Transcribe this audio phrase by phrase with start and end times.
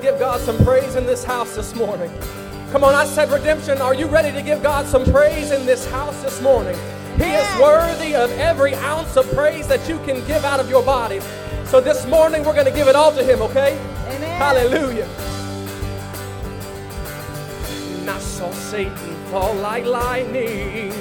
[0.00, 2.10] give God some praise in this house this morning?
[2.72, 3.80] Come on, I said redemption.
[3.80, 6.76] Are you ready to give God some praise in this house this morning?
[7.16, 10.82] He is worthy of every ounce of praise that you can give out of your
[10.82, 11.20] body.
[11.64, 13.76] So this morning we're going to give it all to Him, okay?
[14.06, 14.38] Amen.
[14.38, 15.08] Hallelujah.
[18.00, 20.92] And I saw Satan fall like lightning.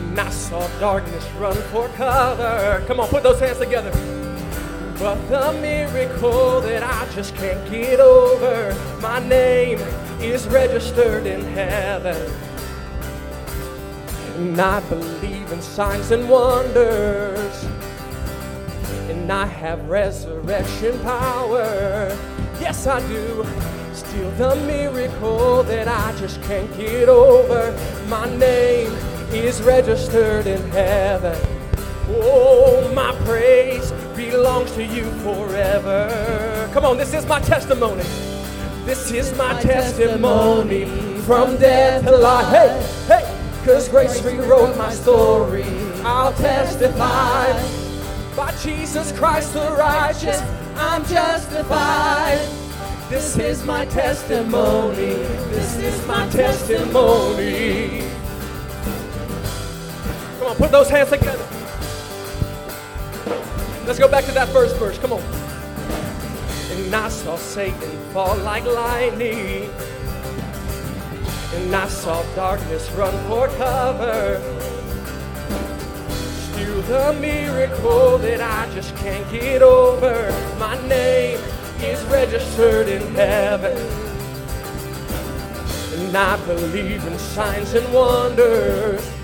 [0.00, 2.82] And I saw darkness run for cover.
[2.86, 4.19] Come on, put those hands together.
[5.00, 9.78] But the miracle that I just can't get over, my name
[10.20, 12.30] is registered in heaven.
[14.36, 17.64] And I believe in signs and wonders.
[19.08, 22.14] And I have resurrection power.
[22.60, 23.46] Yes, I do.
[23.94, 27.72] Still, the miracle that I just can't get over,
[28.06, 28.92] my name
[29.32, 31.38] is registered in heaven.
[32.06, 36.68] Oh, my praise belongs to you forever.
[36.72, 38.04] Come on, this is my testimony.
[38.84, 43.06] This is my, My testimony, testimony from death to life.
[43.06, 45.64] Hey, hey, cause grace rewrote my story.
[46.02, 47.52] I'll testify
[48.34, 50.40] by Jesus Christ the righteous.
[50.76, 52.38] I'm justified.
[53.10, 55.14] This is my testimony.
[55.50, 58.04] This is my testimony.
[60.38, 61.46] Come on, put those hands together.
[63.86, 64.98] Let's go back to that first verse.
[64.98, 65.22] Come on.
[66.70, 69.70] And I saw Satan fall like lightning.
[71.54, 74.40] And I saw darkness run for cover.
[76.52, 80.30] Still the miracle that I just can't get over.
[80.58, 81.40] My name
[81.80, 83.76] is registered in heaven.
[85.98, 89.19] And I believe in signs and wonders.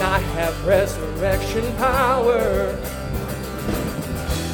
[0.00, 2.74] I have resurrection power.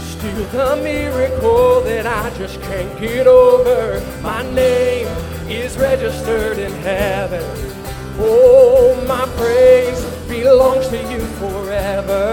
[0.03, 4.03] Still the miracle that I just can't get over.
[4.22, 5.06] My name
[5.48, 7.44] is registered in heaven.
[8.19, 12.26] Oh, my praise belongs to you forever.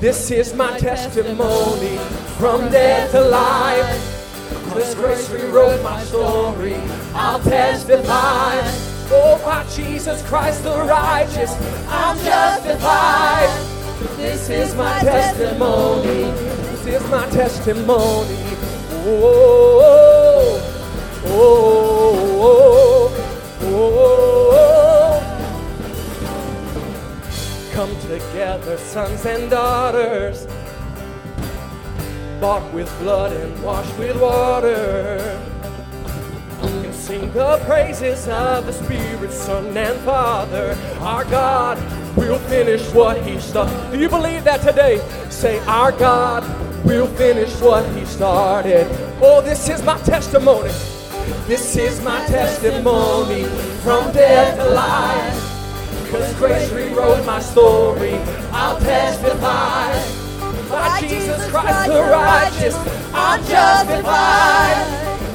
[0.00, 1.98] This is my testimony
[2.38, 4.74] from death to life.
[4.74, 6.74] This grace rewrote my story.
[7.14, 8.99] I'll testify.
[9.12, 11.50] Oh, by Jesus Christ the righteous,
[11.88, 13.50] I'm justified.
[14.16, 16.30] This is my testimony.
[16.70, 18.38] This is my testimony.
[19.02, 20.60] Oh,
[21.26, 23.12] oh,
[23.62, 25.20] oh, oh.
[27.72, 30.46] Come together, sons and daughters,
[32.40, 35.18] bought with blood and washed with water.
[37.10, 40.78] Sing the praises of the Spirit, Son, and Father.
[41.00, 41.76] Our God
[42.16, 43.90] will finish what He started.
[43.90, 44.98] Do you believe that today?
[45.28, 46.44] Say, Our God
[46.84, 48.86] will finish what He started.
[49.20, 50.70] Oh, this is my testimony.
[51.48, 53.42] This is my testimony
[53.82, 56.12] from death to life.
[56.12, 58.14] Cause grace rewrote my story.
[58.52, 59.90] I'll testify.
[60.68, 62.76] By Jesus Christ the righteous,
[63.12, 65.09] I'm justified.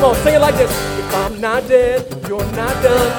[0.00, 0.70] Come on, sing it like this.
[0.98, 3.12] If I'm not dead, you're not done.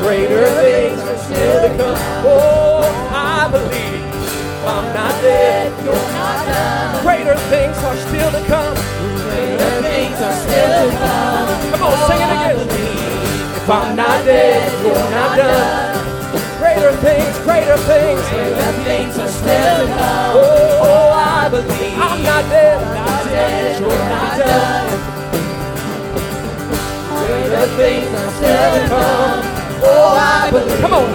[0.00, 1.98] Greater things are still to come.
[2.24, 2.80] Oh,
[3.12, 4.00] I believe.
[4.56, 7.02] If I'm not dead, you're Not done.
[7.04, 8.74] Greater things are still to come.
[9.20, 11.48] Greater things are still to come.
[11.76, 12.56] Come on, sing it again.
[13.52, 16.02] If I'm not dead, you're not done.
[16.56, 18.20] Greater things, greater things.
[18.30, 20.36] Greater things are still to come.
[20.40, 21.01] Oh, oh,
[21.52, 22.80] believe I'm not dead.
[22.80, 24.88] Not dead, You're not done.
[27.12, 29.40] Greater things are still to come.
[29.84, 30.80] Oh, I believe.
[30.80, 31.12] Come on.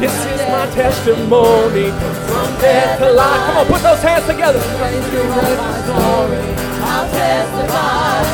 [0.00, 1.90] This is my testimony
[2.32, 3.40] from death to life.
[3.46, 4.58] Come on, put those hands together.
[4.80, 6.40] Praise you, wrote my story.
[6.88, 8.24] I'll testify.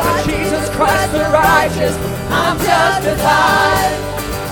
[0.00, 1.94] By Jesus Christ the righteous,
[2.32, 3.92] I'm justified.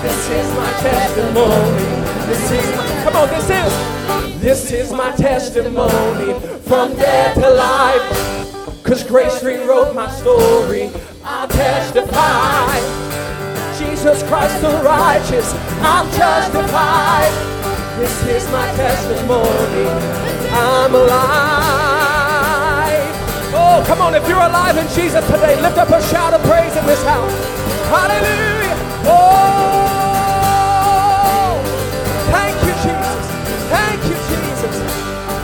[0.03, 1.96] This is my testimony.
[2.27, 8.83] This is my, come on, this is, this is my testimony from death to life.
[8.83, 10.91] Cause grace rewrote my story.
[11.23, 12.77] I'll testify.
[13.77, 17.31] Jesus Christ the righteous, I'm justified.
[17.97, 19.87] This is my testimony.
[20.51, 21.17] I'm alive.
[23.55, 24.13] Oh, come on.
[24.15, 27.31] If you're alive in Jesus today, lift up a shout of praise in this house.
[27.89, 28.75] Hallelujah.
[29.05, 29.96] Oh,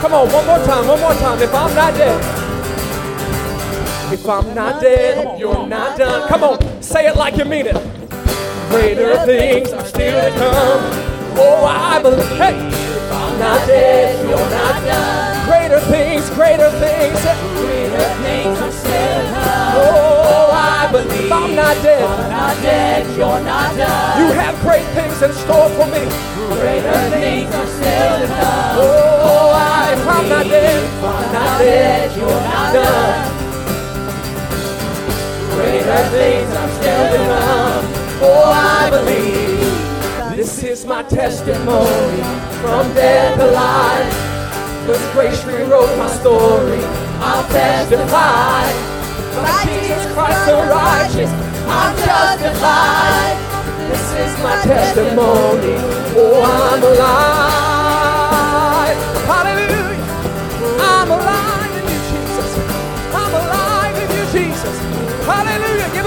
[0.04, 1.42] Come on, one more time, one more time.
[1.42, 2.20] If I'm not dead,
[4.12, 6.28] if I'm not dead, you're not done.
[6.28, 7.78] Come on, say it like you mean it.
[8.68, 10.84] Greater things are still to come.
[11.40, 12.28] Oh, I believe.
[12.36, 15.48] Hey, if I'm not dead, you're not done.
[15.48, 17.18] Greater things, greater things.
[17.64, 19.72] Greater things are still to come.
[19.88, 21.28] Oh, I believe.
[21.28, 24.20] If I'm not dead, I'm not dead, you're not done.
[24.20, 26.04] you have great things in store for me.
[26.60, 28.76] Greater things are still to come.
[28.84, 29.03] Oh,
[30.32, 30.48] I'm
[32.74, 33.30] I'm.
[35.54, 37.06] Greater things are still
[38.52, 40.38] I believe.
[40.38, 42.24] This is my testimony
[42.62, 42.94] from
[44.86, 46.82] to grace rewrote my story.
[47.22, 48.74] I'll.
[49.36, 51.32] By Jesus Christ the righteous,
[51.68, 53.38] I'm justified.
[53.90, 55.76] This is my testimony.
[56.16, 57.73] Oh, I'm alive.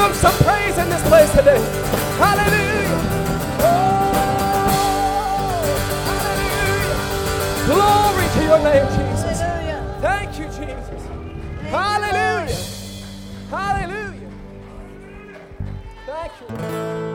[0.07, 1.59] Him some praise in this place today.
[2.19, 3.01] Hallelujah.
[3.61, 4.07] Oh,
[6.23, 6.97] hallelujah.
[7.67, 9.39] Glory to your name, Jesus.
[10.01, 11.03] Thank you, Jesus.
[11.71, 12.61] Hallelujah.
[13.51, 14.31] Hallelujah.
[16.07, 17.06] Thank you.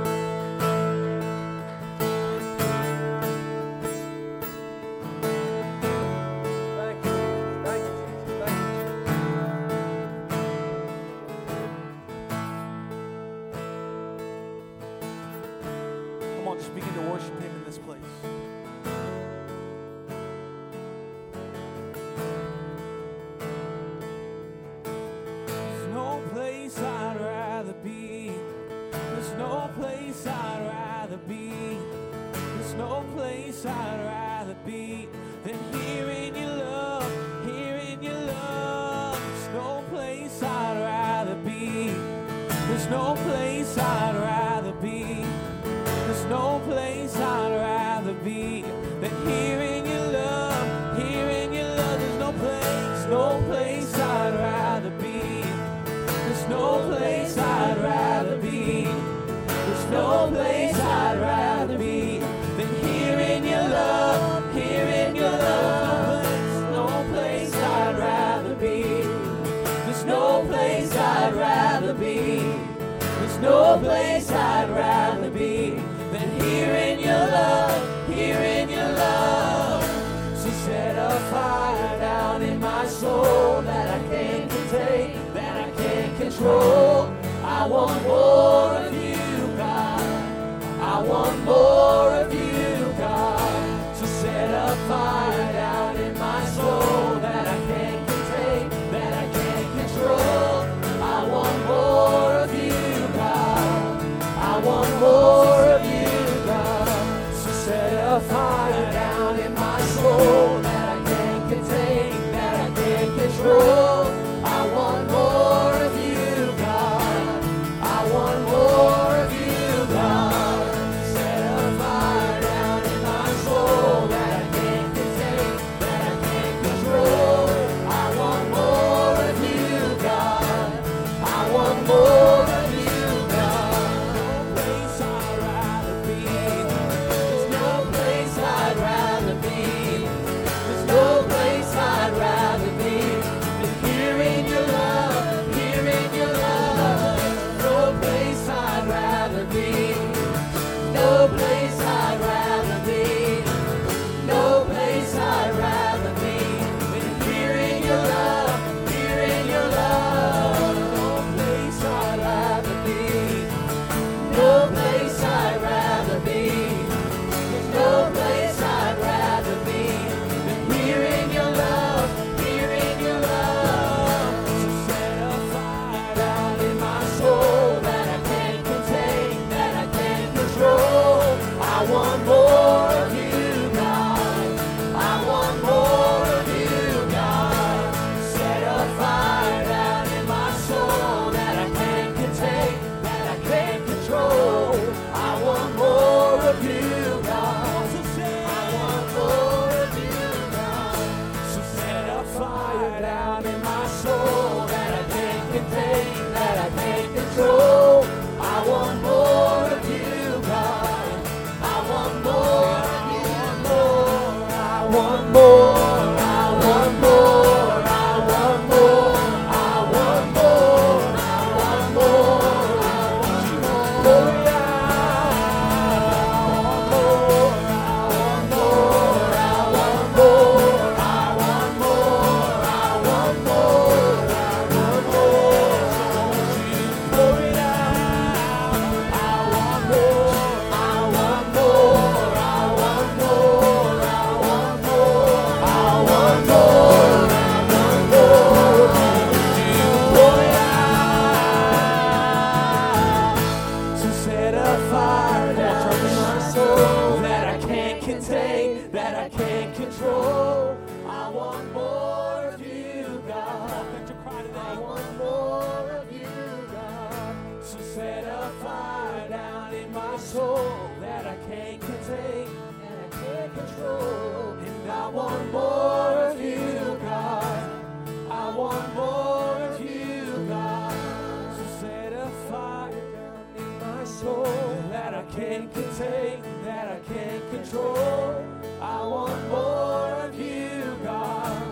[284.22, 284.44] Soul
[284.92, 288.46] that I can't contain, that I can't control.
[288.80, 291.64] I want more of you, God.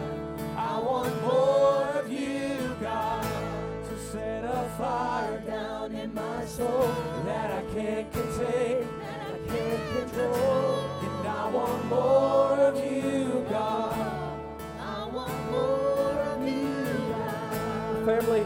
[0.58, 3.24] I want more of you, God.
[3.88, 6.92] To set a fire down in my soul
[7.26, 10.90] that I can't contain, that I can't control.
[11.06, 14.40] And I want more of you, God.
[14.80, 18.06] I want more of you, God.
[18.08, 18.44] Family,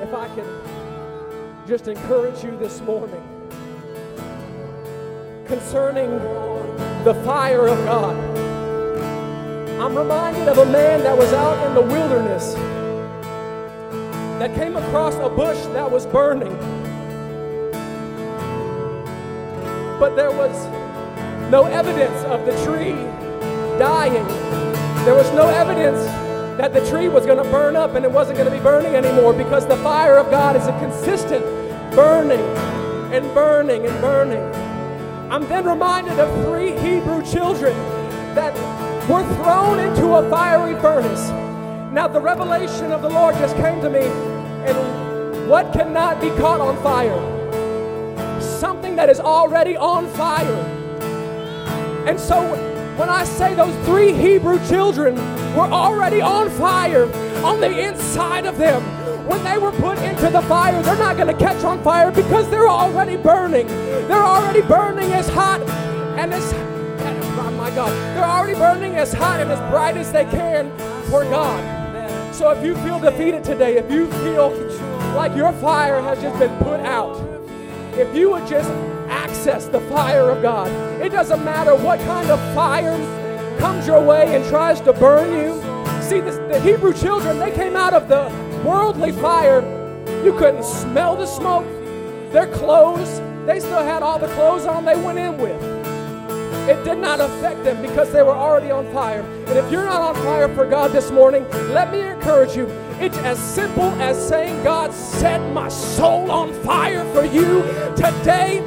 [0.00, 0.67] if I can
[1.68, 3.22] just encourage you this morning
[5.44, 6.08] concerning
[7.04, 8.16] the fire of God.
[9.78, 12.54] I'm reminded of a man that was out in the wilderness
[14.38, 16.56] that came across a bush that was burning.
[20.00, 20.56] But there was
[21.50, 22.94] no evidence of the tree
[23.78, 24.26] dying.
[25.04, 25.98] There was no evidence
[26.56, 28.94] that the tree was going to burn up and it wasn't going to be burning
[28.94, 31.57] anymore because the fire of God is a consistent
[31.94, 32.40] burning
[33.12, 34.42] and burning and burning.
[35.30, 37.76] I'm then reminded of three Hebrew children
[38.34, 38.54] that
[39.08, 41.30] were thrown into a fiery furnace.
[41.92, 46.60] Now, the revelation of the Lord just came to me, and what cannot be caught
[46.60, 47.20] on fire?
[48.40, 50.62] Something that is already on fire.
[52.06, 52.42] And so,
[52.96, 55.14] when I say those three Hebrew children
[55.54, 57.04] were already on fire
[57.44, 58.82] on the inside of them,
[59.28, 62.48] when they were put into the fire, they're not going to catch on fire because
[62.48, 63.66] they're already burning.
[64.08, 65.60] They're already burning as hot
[66.18, 70.24] and as, oh my God, they're already burning as hot and as bright as they
[70.24, 70.70] can
[71.10, 72.34] for God.
[72.34, 74.50] So if you feel defeated today, if you feel
[75.14, 77.16] like your fire has just been put out,
[77.98, 78.70] if you would just
[79.10, 80.68] access the fire of God,
[81.02, 82.96] it doesn't matter what kind of fire
[83.58, 85.60] comes your way and tries to burn you.
[86.00, 89.62] See, this, the Hebrew children, they came out of the worldly fire.
[90.24, 91.66] You couldn't smell the smoke.
[92.32, 95.78] Their clothes, they still had all the clothes on they went in with.
[96.68, 99.22] It did not affect them because they were already on fire.
[99.22, 102.66] And if you're not on fire for God this morning, let me encourage you.
[103.00, 107.62] It's as simple as saying, God, set my soul on fire for you
[107.96, 108.58] today.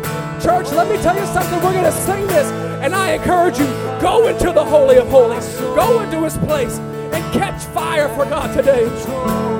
[0.42, 1.62] Church, let me tell you something.
[1.64, 2.48] We're going to sing this.
[2.82, 3.68] And I encourage you,
[4.02, 8.56] go into the Holy of Holies, go into His place, and catch fire for God
[8.56, 9.51] today.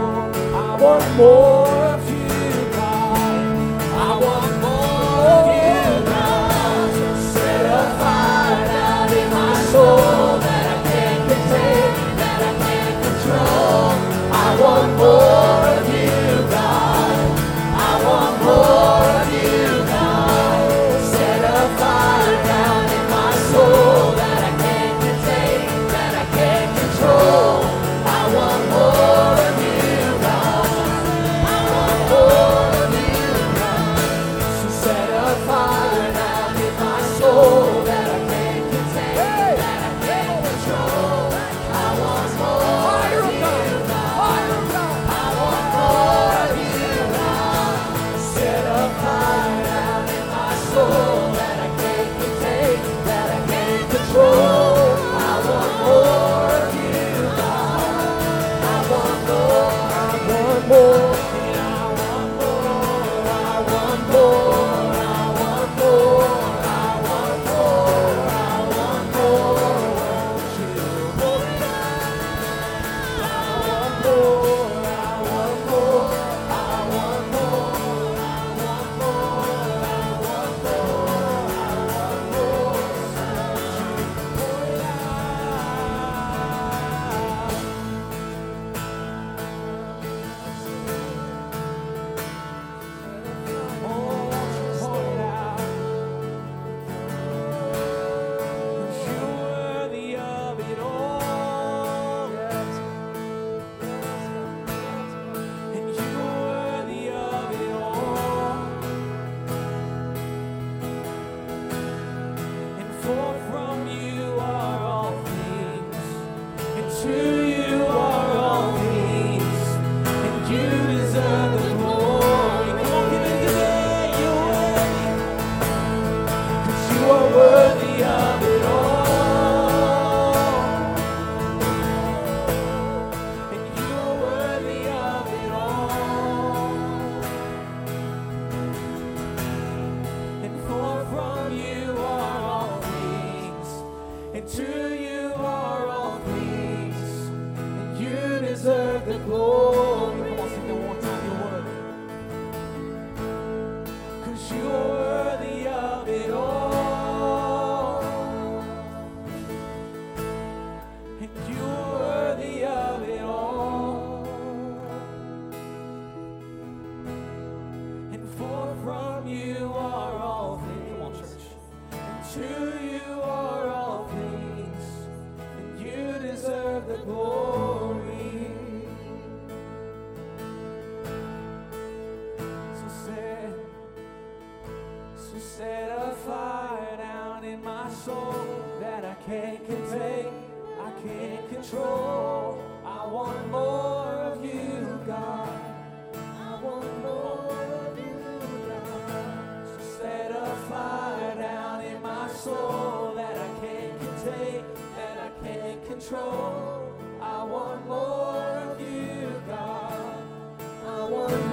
[0.82, 3.82] Want more of you, God.
[3.94, 5.61] I want more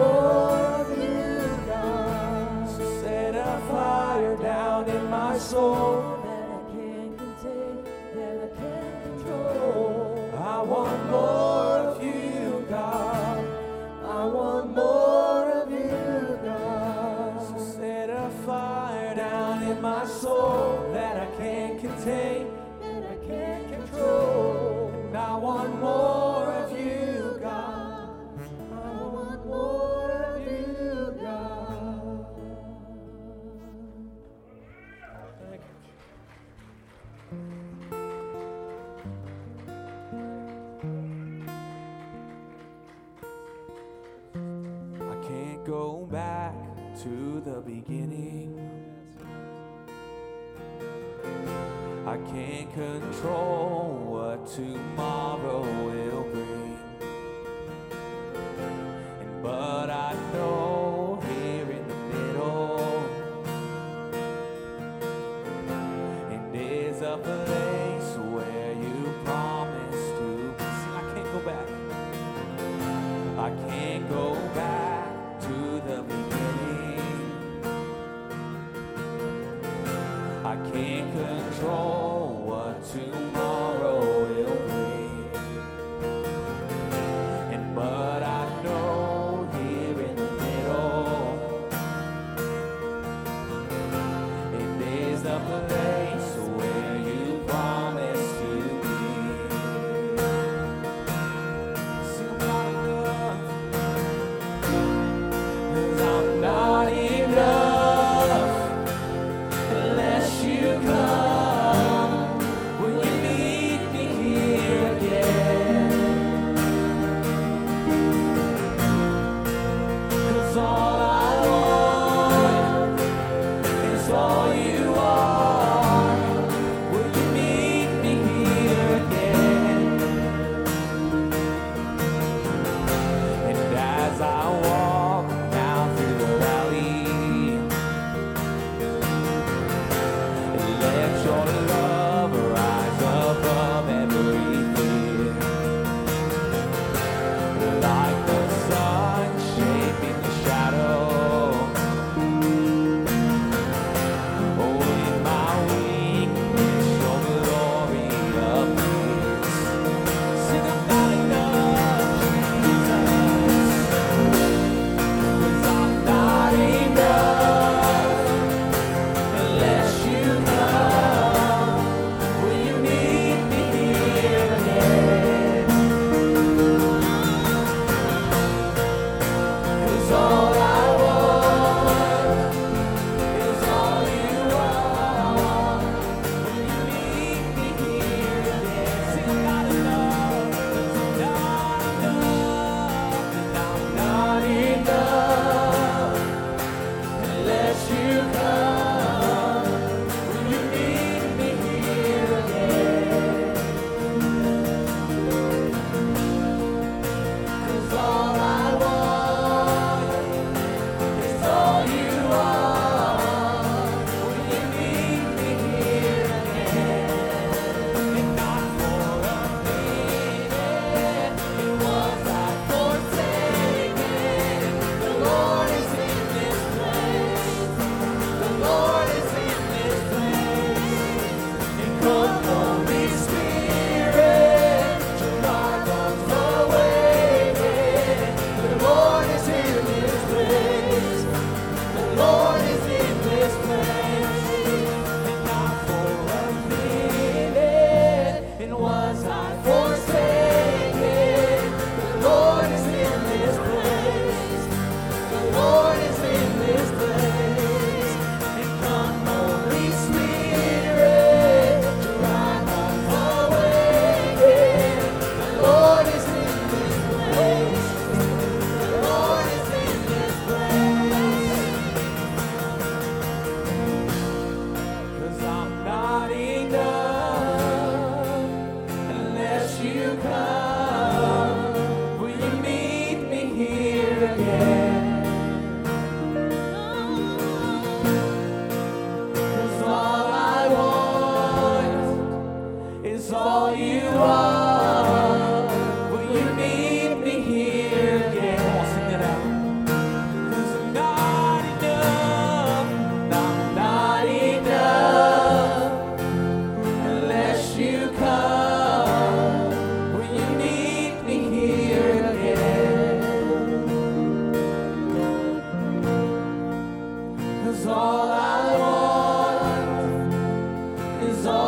[0.01, 0.38] I
[53.21, 54.88] control what tomorrow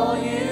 [0.01, 0.50] all you.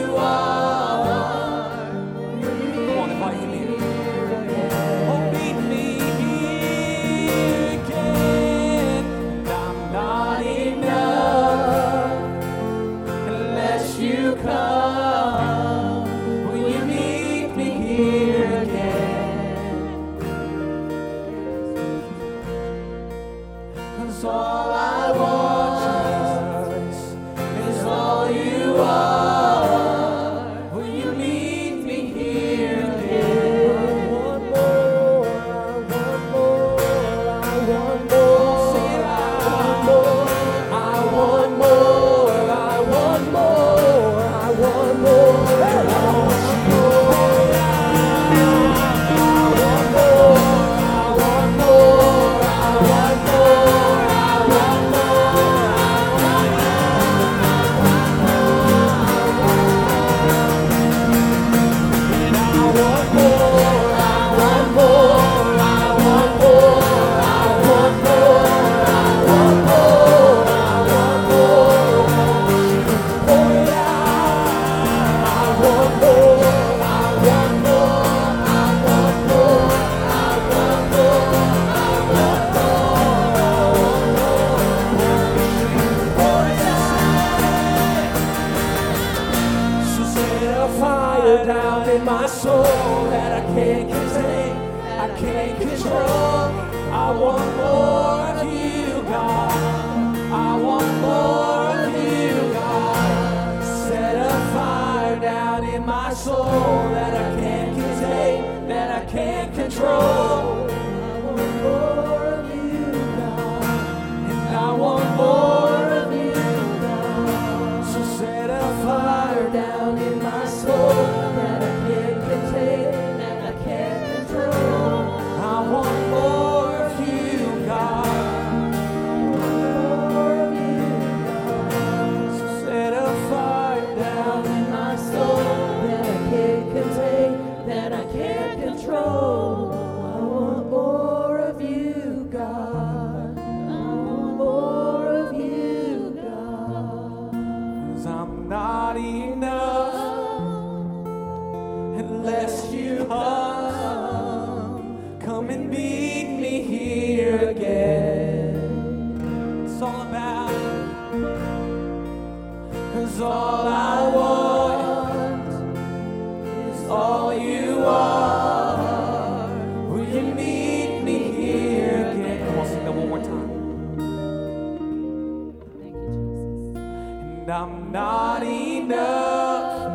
[177.48, 179.86] and I'm not enough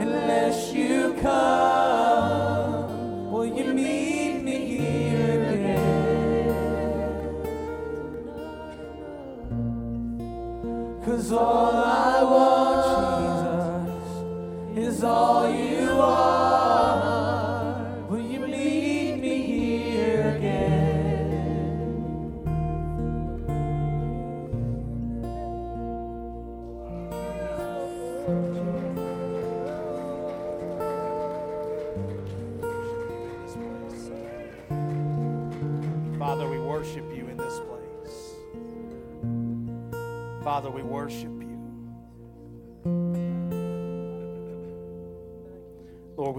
[0.00, 3.30] unless you come.
[3.30, 5.78] Will you meet me here again?
[11.04, 11.71] Cause all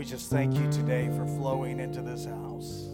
[0.04, 2.90] we just thank you today for flowing into this house.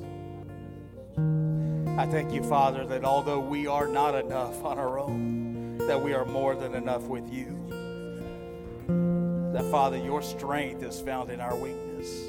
[1.98, 6.14] I thank you, Father, that although we are not enough on our own, that we
[6.14, 7.48] are more than enough with you.
[9.54, 12.28] That, Father, your strength is found in our weakness.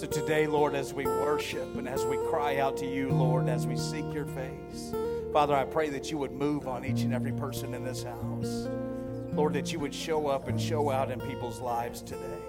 [0.00, 3.66] So today, Lord, as we worship and as we cry out to you, Lord, as
[3.66, 4.94] we seek your face,
[5.32, 8.68] Father, I pray that you would move on each and every person in this house.
[9.32, 12.41] Lord, that you would show up and show out in people's lives today.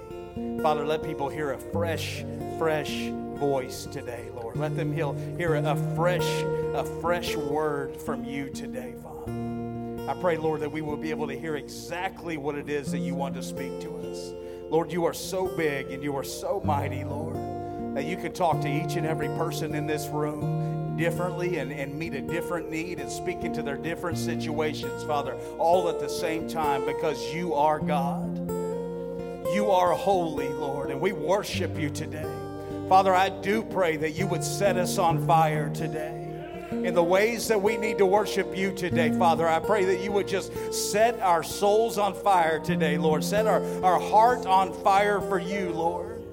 [0.62, 2.26] Father, let people hear a fresh,
[2.58, 4.56] fresh voice today, Lord.
[4.56, 6.28] Let them hear a fresh,
[6.74, 9.32] a fresh word from you today, Father.
[10.10, 13.00] I pray, Lord, that we will be able to hear exactly what it is that
[13.00, 14.34] you want to speak to us.
[14.70, 17.36] Lord, you are so big and you are so mighty, Lord,
[17.96, 21.94] that you can talk to each and every person in this room differently and, and
[21.94, 26.48] meet a different need and speak into their different situations, Father, all at the same
[26.48, 28.63] time because you are God.
[29.54, 32.26] You are holy, Lord, and we worship you today.
[32.90, 36.24] Father, I do pray that you would set us on fire today
[36.72, 39.48] in the ways that we need to worship you today, Father.
[39.48, 43.24] I pray that you would just set our souls on fire today, Lord.
[43.24, 46.24] Set our, our heart on fire for you, Lord.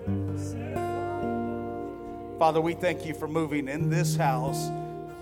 [2.39, 4.71] Father, we thank you for moving in this house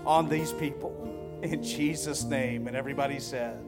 [0.05, 0.95] on these people.
[1.43, 2.67] In Jesus' name.
[2.67, 3.59] And everybody said,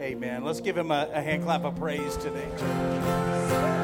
[0.00, 0.44] Amen.
[0.44, 3.19] Let's give him a, a hand clap of praise today, church.
[3.50, 3.79] Bye.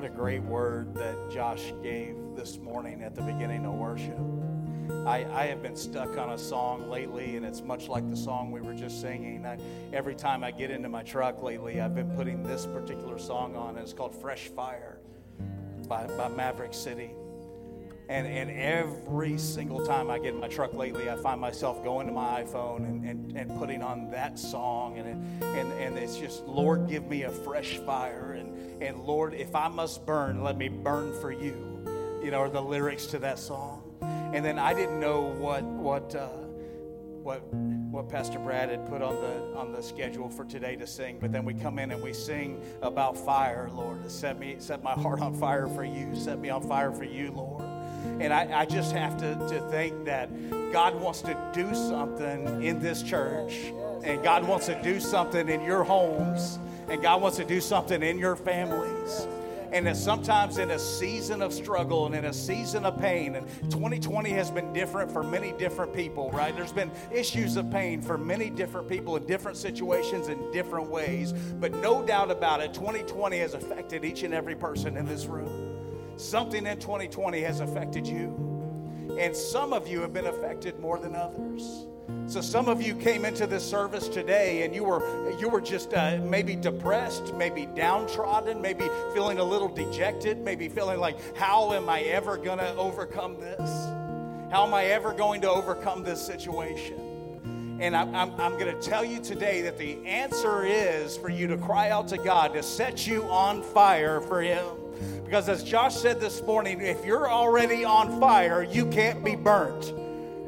[0.00, 4.18] What a great word that Josh gave this morning at the beginning of worship.
[5.06, 8.50] I, I have been stuck on a song lately, and it's much like the song
[8.50, 9.44] we were just singing.
[9.44, 9.58] I,
[9.92, 13.76] every time I get into my truck lately, I've been putting this particular song on,
[13.76, 15.00] and it's called Fresh Fire
[15.86, 17.10] by, by Maverick City.
[18.10, 22.08] And, and every single time I get in my truck lately, I find myself going
[22.08, 24.98] to my iPhone and, and, and putting on that song.
[24.98, 28.32] And, and, and it's just, Lord, give me a fresh fire.
[28.32, 31.68] And, and Lord, if I must burn, let me burn for you.
[32.20, 33.96] You know, or the lyrics to that song.
[34.02, 36.30] And then I didn't know what, what, uh,
[37.22, 41.18] what, what Pastor Brad had put on the, on the schedule for today to sing.
[41.20, 44.10] But then we come in and we sing about fire, Lord.
[44.10, 46.16] Set, me, set my heart on fire for you.
[46.16, 47.69] Set me on fire for you, Lord.
[48.20, 50.30] And I, I just have to, to think that
[50.72, 53.72] God wants to do something in this church,
[54.04, 56.58] and God wants to do something in your homes,
[56.90, 59.26] and God wants to do something in your families.
[59.72, 63.46] And that sometimes in a season of struggle and in a season of pain, and
[63.70, 66.54] 2020 has been different for many different people, right?
[66.54, 71.32] There's been issues of pain for many different people in different situations in different ways.
[71.32, 75.69] But no doubt about it, 2020 has affected each and every person in this room.
[76.20, 79.16] Something in 2020 has affected you.
[79.18, 81.86] And some of you have been affected more than others.
[82.26, 85.94] So some of you came into this service today and you were you were just
[85.94, 91.88] uh, maybe depressed, maybe downtrodden, maybe feeling a little dejected, maybe feeling like how am
[91.88, 93.70] I ever going to overcome this?
[94.50, 97.78] How am I ever going to overcome this situation?
[97.80, 101.46] And I'm, I'm, I'm going to tell you today that the answer is for you
[101.46, 104.79] to cry out to God to set you on fire for Him.
[105.24, 109.92] Because as Josh said this morning, if you're already on fire, you can't be burnt.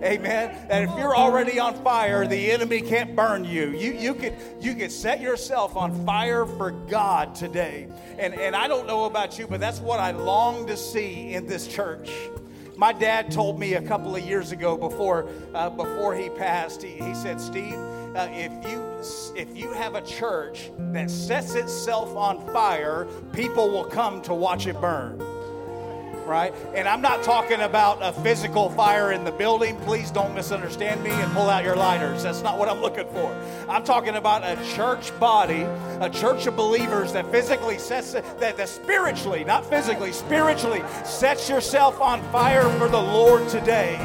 [0.03, 0.67] Amen.
[0.69, 3.69] And if you're already on fire, the enemy can't burn you.
[3.69, 7.87] You you could you could set yourself on fire for God today.
[8.19, 11.47] And and I don't know about you, but that's what I long to see in
[11.47, 12.11] this church.
[12.77, 16.83] My dad told me a couple of years ago before uh, before he passed.
[16.83, 18.83] He, he said, Steve, uh, if you
[19.37, 24.67] if you have a church that sets itself on fire, people will come to watch
[24.67, 25.21] it burn
[26.27, 26.55] right?
[26.75, 29.77] And I'm not talking about a physical fire in the building.
[29.81, 32.23] Please don't misunderstand me and pull out your lighters.
[32.23, 33.35] That's not what I'm looking for.
[33.69, 35.63] I'm talking about a church body,
[36.01, 42.01] a church of believers that physically sets that, that spiritually, not physically, spiritually sets yourself
[42.01, 43.97] on fire for the Lord today.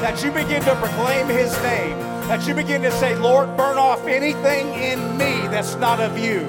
[0.00, 1.98] That you begin to proclaim his name.
[2.28, 6.46] That you begin to say, Lord, burn off anything in me that's not of you.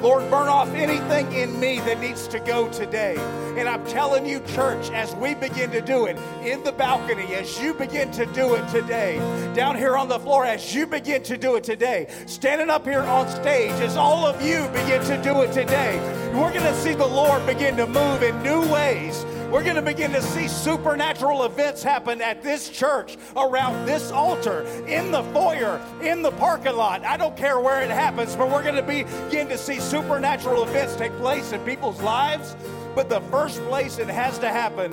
[0.00, 3.16] Lord, burn off anything in me that needs to go today.
[3.58, 7.60] And I'm telling you, church, as we begin to do it in the balcony, as
[7.60, 9.18] you begin to do it today,
[9.54, 13.02] down here on the floor, as you begin to do it today, standing up here
[13.02, 15.98] on stage, as all of you begin to do it today,
[16.32, 19.24] we're going to see the Lord begin to move in new ways.
[19.50, 24.60] We're going to begin to see supernatural events happen at this church, around this altar,
[24.86, 27.02] in the foyer, in the parking lot.
[27.02, 30.96] I don't care where it happens, but we're going to begin to see supernatural events
[30.96, 32.56] take place in people's lives.
[32.94, 34.92] But the first place it has to happen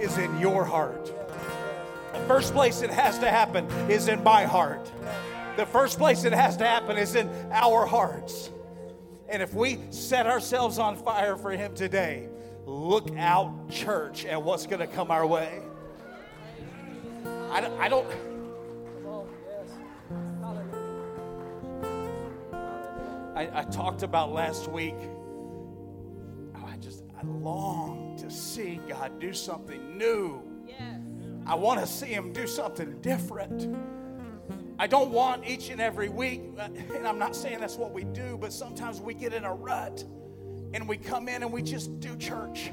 [0.00, 1.12] is in your heart.
[2.14, 4.90] The first place it has to happen is in my heart.
[5.56, 8.50] The first place it has to happen is in our hearts.
[9.28, 12.28] And if we set ourselves on fire for Him today,
[12.66, 15.60] look out, church, at what's going to come our way.
[17.50, 17.80] I don't.
[17.80, 18.06] I don't
[23.34, 24.94] I, I talked about last week.
[26.56, 30.40] Oh, I just, I long to see God do something new.
[31.46, 33.76] I want to see Him do something different.
[34.78, 38.04] I don't want each and every week, uh, and I'm not saying that's what we
[38.04, 40.04] do, but sometimes we get in a rut
[40.74, 42.72] and we come in and we just do church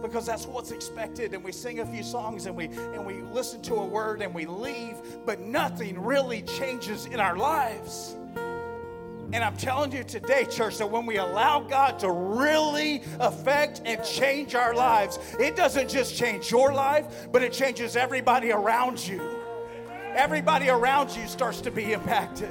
[0.00, 3.60] because that's what's expected and we sing a few songs and we and we listen
[3.60, 8.16] to a word and we leave but nothing really changes in our lives
[9.34, 14.04] and I'm telling you today, church, that when we allow God to really affect and
[14.04, 19.38] change our lives, it doesn't just change your life, but it changes everybody around you.
[20.14, 22.50] Everybody around you starts to be impacted.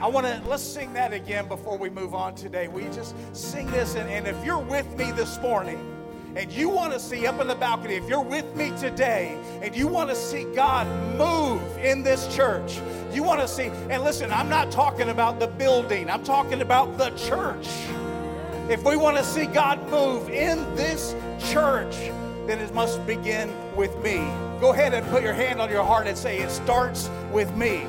[0.00, 2.68] I want to let's sing that again before we move on today.
[2.68, 5.98] We just sing this, and, and if you're with me this morning,
[6.36, 9.74] and you want to see up in the balcony, if you're with me today and
[9.74, 10.86] you want to see God
[11.18, 12.78] move in this church,
[13.12, 16.96] you want to see, and listen, I'm not talking about the building, I'm talking about
[16.96, 17.66] the church.
[18.70, 21.96] If we want to see God move in this church,
[22.46, 24.18] then it must begin with me.
[24.60, 27.84] Go ahead and put your hand on your heart and say, It starts with me.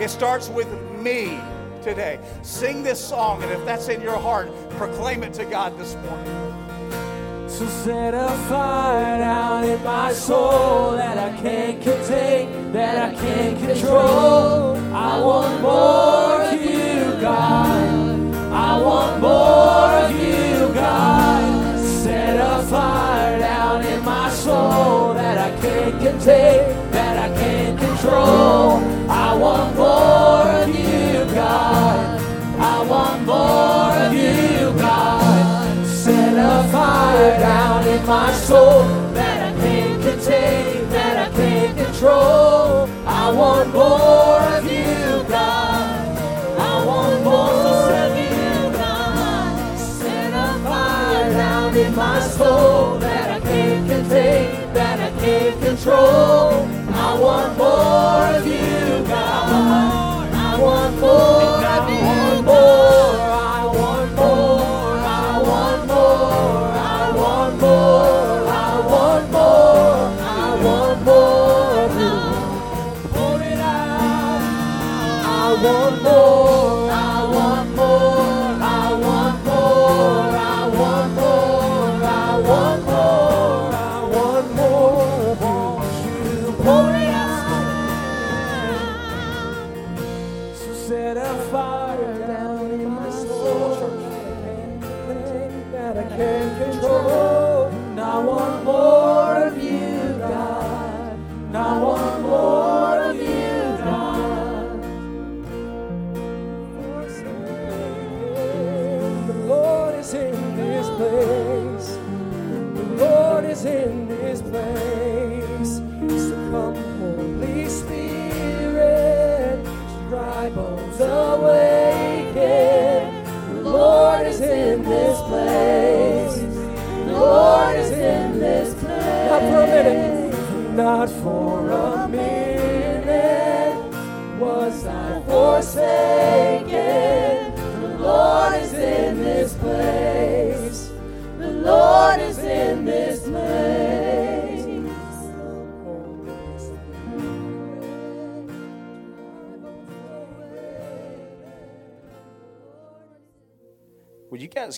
[0.00, 0.68] It starts with
[1.08, 1.40] me
[1.82, 2.18] today.
[2.42, 7.48] Sing this song, and if that's in your heart, proclaim it to God this morning.
[7.48, 13.58] So set a fire down in my soul that I can't contain, that I can't
[13.58, 14.76] control.
[15.10, 17.88] I want more of you, God.
[18.52, 21.80] I want more of you, God.
[22.02, 28.76] Set a fire down in my soul that I can't contain, that I can't control.
[29.10, 30.47] I want more
[38.08, 38.97] down in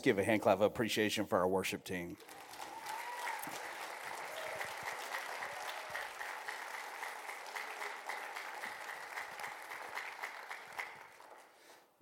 [0.02, 2.16] Give a hand clap of appreciation for our worship team?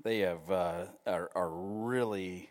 [0.03, 2.51] They have uh, are, are really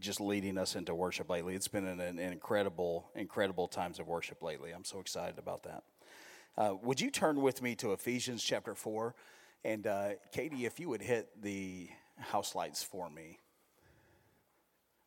[0.00, 1.54] just leading us into worship lately.
[1.54, 4.70] It's been an, an incredible, incredible times of worship lately.
[4.70, 5.82] I'm so excited about that.
[6.56, 9.16] Uh, would you turn with me to Ephesians chapter four,
[9.64, 13.38] and uh, Katie, if you would hit the house lights for me.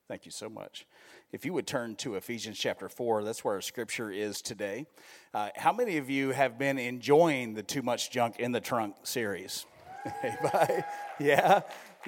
[0.07, 0.85] Thank you so much.
[1.33, 4.85] If you would turn to Ephesians chapter 4, that's where our scripture is today.
[5.33, 8.95] Uh, how many of you have been enjoying the Too Much Junk in the Trunk
[9.03, 9.65] series?
[11.19, 11.61] Yeah?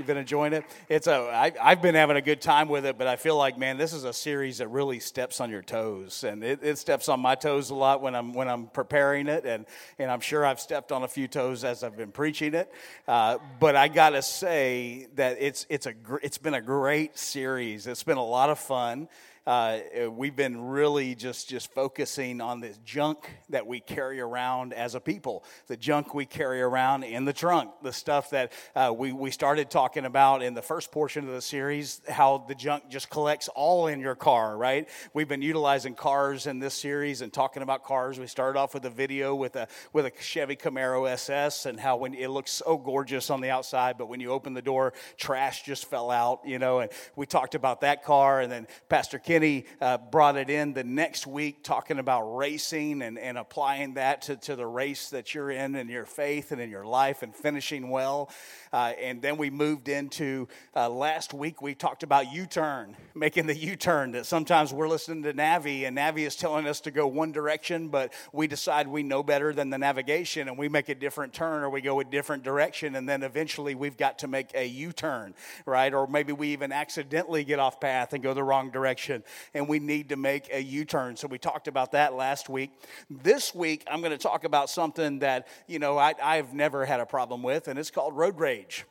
[0.06, 0.64] Been enjoying it?
[0.88, 3.58] It's a, I, I've been having a good time with it, but I feel like,
[3.58, 6.24] man, this is a series that really steps on your toes.
[6.24, 9.45] And it, it steps on my toes a lot when I'm, when I'm preparing it.
[9.45, 9.66] And,
[10.00, 12.72] and I'm sure I've stepped on a few toes as I've been preaching it.
[13.08, 17.18] Uh, but I got to say that it's, it's, a, gr- it's been a great
[17.18, 17.86] series.
[17.86, 19.10] It's been a lot of fun.
[19.46, 19.80] Uh,
[20.10, 25.00] we've been really just just focusing on this junk that we carry around as a
[25.00, 29.32] people, the junk we carry around in the trunk, the stuff that uh, we we
[29.32, 33.48] started talking about in the first portion of the series, how the junk just collects
[33.50, 34.88] all in your car, right?
[35.14, 38.20] We've been utilizing cars in this series and talking about cars.
[38.20, 41.98] We started off with a video with a with a Chevy Camaro SS and how
[41.98, 45.64] when it looks so gorgeous on the outside, but when you open the door, trash
[45.64, 46.80] just fell out, you know.
[46.80, 50.84] And we talked about that car, and then Pastor Kenny uh, brought it in the
[50.84, 55.51] next week, talking about racing and, and applying that to, to the race that you're
[55.51, 58.32] in in your faith and in your life and finishing well.
[58.73, 63.45] Uh, and then we moved into uh, last week, we talked about U turn, making
[63.45, 64.13] the U turn.
[64.13, 67.89] That sometimes we're listening to Navi, and Navi is telling us to go one direction,
[67.89, 71.61] but we decide we know better than the navigation and we make a different turn
[71.61, 72.95] or we go a different direction.
[72.95, 75.36] And then eventually we've got to make a U turn,
[75.67, 75.93] right?
[75.93, 79.18] Or maybe we even accidentally get off path and go the wrong direction
[79.53, 81.15] and we need to make a U turn.
[81.15, 82.72] So we talked about that last week.
[83.09, 86.99] This week, I'm going to talk about something that, you know, I, I've never had
[86.99, 88.86] a problem with, and it's called road rage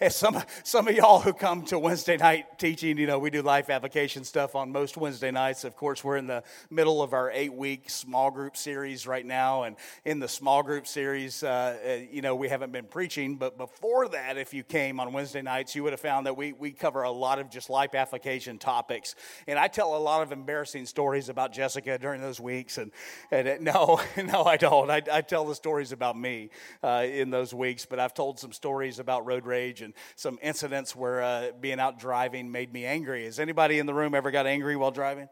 [0.00, 3.42] and some, some of y'all who come to Wednesday night teaching, you know, we do
[3.42, 5.64] life application stuff on most Wednesday nights.
[5.64, 9.64] Of course, we're in the middle of our eight week small group series right now.
[9.64, 13.36] And in the small group series, uh, uh, you know, we haven't been preaching.
[13.36, 16.52] But before that, if you came on Wednesday nights, you would have found that we,
[16.52, 19.14] we cover a lot of just life application topics.
[19.46, 22.78] And I tell a lot of embarrassing stories about Jessica during those weeks.
[22.78, 22.90] And,
[23.30, 24.90] and it, no, no, I don't.
[24.90, 26.48] I, I, tell the stories about me
[26.82, 27.84] uh, in those weeks.
[27.84, 31.80] But I've told some stories about road rage rage and some incidents where uh, being
[31.80, 33.24] out driving made me angry.
[33.24, 35.28] Has anybody in the room ever got angry while driving?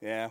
[0.00, 0.30] Yeah,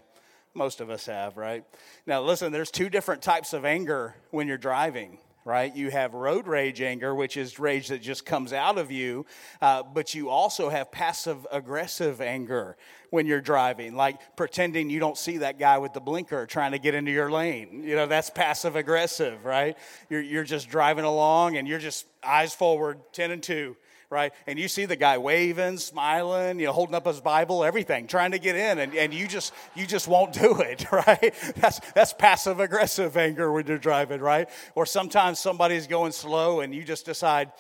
[0.54, 1.64] most of us have, right?
[2.06, 5.76] Now, listen, there's two different types of anger when you're driving right?
[5.76, 9.26] You have road rage anger, which is rage that just comes out of you,
[9.62, 12.78] uh, but you also have passive aggressive anger
[13.14, 16.80] when you're driving, like pretending you don't see that guy with the blinker trying to
[16.80, 17.84] get into your lane.
[17.84, 19.78] You know, that's passive aggressive, right?
[20.10, 23.78] You're, you're just driving along and you're just eyes forward, 10 and 2
[24.10, 24.32] right?
[24.46, 28.30] And you see the guy waving, smiling, you know, holding up his Bible, everything, trying
[28.32, 31.34] to get in, and, and you just you just won't do it, right?
[31.56, 34.48] That's that's passive aggressive anger when you're driving, right?
[34.76, 37.52] Or sometimes somebody's going slow and you just decide,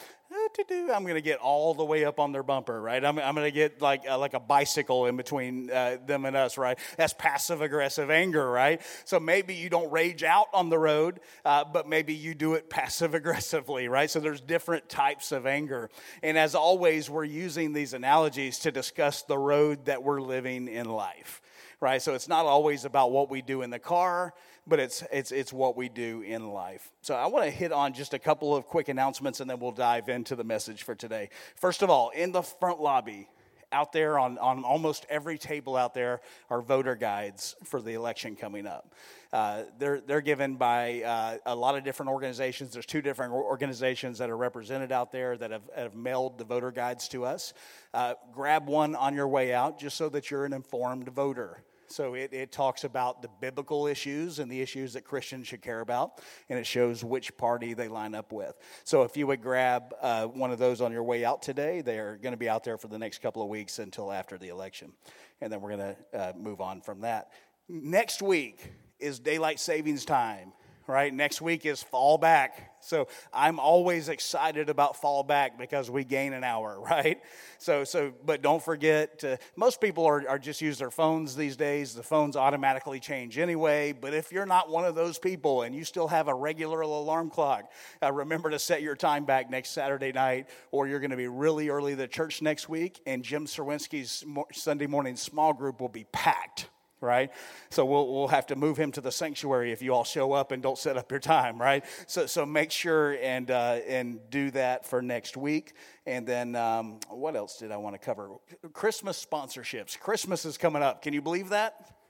[0.70, 3.04] I'm going to get all the way up on their bumper, right?
[3.04, 6.36] I'm, I'm going to get like, uh, like a bicycle in between uh, them and
[6.36, 6.78] us, right?
[6.98, 8.82] That's passive aggressive anger, right?
[9.06, 12.70] So maybe you don't rage out on the road, uh, but maybe you do it
[12.70, 14.10] passive aggressively, right?
[14.10, 15.90] So there's different types of anger.
[16.22, 20.88] And as always, we're using these analogies to discuss the road that we're living in
[20.88, 21.42] life,
[21.80, 22.02] right?
[22.02, 24.34] So it's not always about what we do in the car
[24.68, 26.92] but it's, it's, it's what we do in life.
[27.02, 29.72] So I want to hit on just a couple of quick announcements and then we'll
[29.72, 31.30] dive into the message for today.
[31.56, 33.28] First of all, in the front lobby,
[33.74, 38.36] out there on, on almost every table out there are voter guides for the election
[38.36, 38.94] coming up.
[39.34, 42.72] Uh, they're, they're given by uh, a lot of different organizations.
[42.72, 46.72] There's two different organizations that are represented out there that have, have mailed the voter
[46.72, 47.54] guides to us.
[47.96, 51.64] Uh, grab one on your way out just so that you're an informed voter.
[51.94, 55.82] So it, it talks about the biblical issues and the issues that Christians should care
[55.82, 58.56] about, and it shows which party they line up with.
[58.84, 62.18] So if you would grab uh, one of those on your way out today, they're
[62.22, 64.92] going to be out there for the next couple of weeks until after the election.
[65.40, 67.32] And then we're going to uh, move on from that.
[67.70, 70.54] Next week is daylight savings time
[70.88, 71.14] right?
[71.14, 72.72] Next week is fall back.
[72.82, 77.22] So I'm always excited about fall back because we gain an hour, right?
[77.58, 81.56] So, so but don't forget, to, most people are, are just use their phones these
[81.56, 81.94] days.
[81.94, 83.94] The phones automatically change anyway.
[83.94, 87.30] But if you're not one of those people and you still have a regular alarm
[87.30, 87.72] clock,
[88.02, 91.28] uh, remember to set your time back next Saturday night, or you're going to be
[91.28, 96.06] really early to church next week, and Jim Serwinski's Sunday morning small group will be
[96.12, 96.68] packed
[97.04, 97.32] right?
[97.70, 100.52] So we'll, we'll have to move him to the sanctuary if you all show up
[100.52, 101.84] and don't set up your time, right?
[102.08, 105.74] So, so make sure and, uh, and do that for next week.
[106.06, 108.32] And then um, what else did I want to cover?
[108.72, 110.00] Christmas sponsorships.
[110.00, 111.02] Christmas is coming up.
[111.02, 112.03] Can you believe that?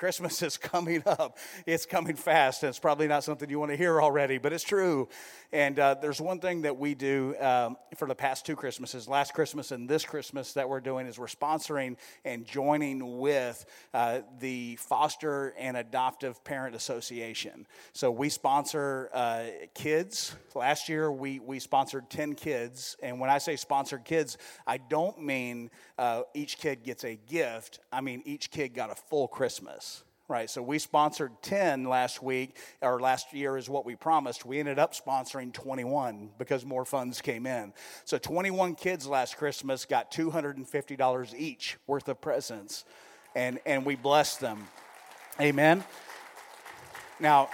[0.00, 1.36] Christmas is coming up.
[1.66, 4.64] It's coming fast, and it's probably not something you want to hear already, but it's
[4.64, 5.10] true.
[5.52, 9.34] And uh, there's one thing that we do um, for the past two Christmases, last
[9.34, 14.76] Christmas and this Christmas, that we're doing is we're sponsoring and joining with uh, the
[14.76, 17.66] Foster and Adoptive Parent Association.
[17.92, 19.42] So we sponsor uh,
[19.74, 20.34] kids.
[20.54, 22.96] Last year, we, we sponsored 10 kids.
[23.02, 25.70] And when I say sponsored kids, I don't mean
[26.00, 30.48] uh, each kid gets a gift, I mean each kid got a full Christmas right?
[30.48, 34.46] So we sponsored 10 last week, or last year is what we promised.
[34.46, 37.72] We ended up sponsoring 21 because more funds came in.
[38.04, 42.84] So 21 kids last Christmas got $250 each worth of presents,
[43.34, 44.68] and, and we blessed them.
[45.40, 45.82] Amen.
[47.18, 47.48] Now,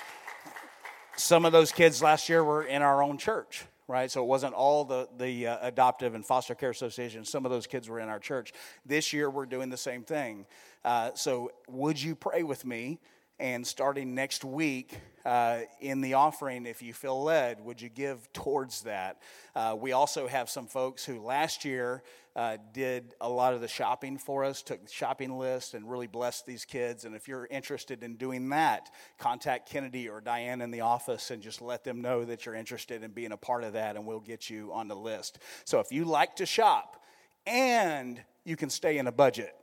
[1.16, 4.10] some of those kids last year were in our own church right?
[4.10, 7.30] So it wasn't all the, the uh, adoptive and foster care associations.
[7.30, 8.52] Some of those kids were in our church.
[8.84, 10.46] This year, we're doing the same thing.
[10.84, 12.98] Uh, so, would you pray with me?
[13.38, 18.32] And starting next week uh, in the offering, if you feel led, would you give
[18.32, 19.20] towards that?
[19.54, 22.02] Uh, we also have some folks who last year
[22.34, 26.46] uh, did a lot of the shopping for us, took shopping list, and really blessed
[26.46, 27.04] these kids.
[27.04, 31.42] And if you're interested in doing that, contact Kennedy or Diane in the office and
[31.42, 34.20] just let them know that you're interested in being a part of that, and we'll
[34.20, 35.40] get you on the list.
[35.64, 37.02] So if you like to shop
[37.46, 39.54] and you can stay in a budget,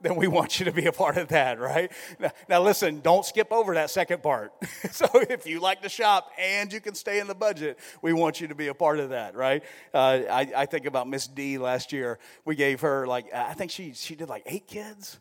[0.00, 1.90] then we want you to be a part of that, right?
[2.18, 4.52] Now, now, listen, don't skip over that second part.
[4.92, 8.40] so if you like to shop and you can stay in the budget, we want
[8.40, 9.64] you to be a part of that, right?
[9.92, 12.18] Uh, I, I think about Miss D last year.
[12.44, 15.18] We gave her like, I think she, she did like eight kids.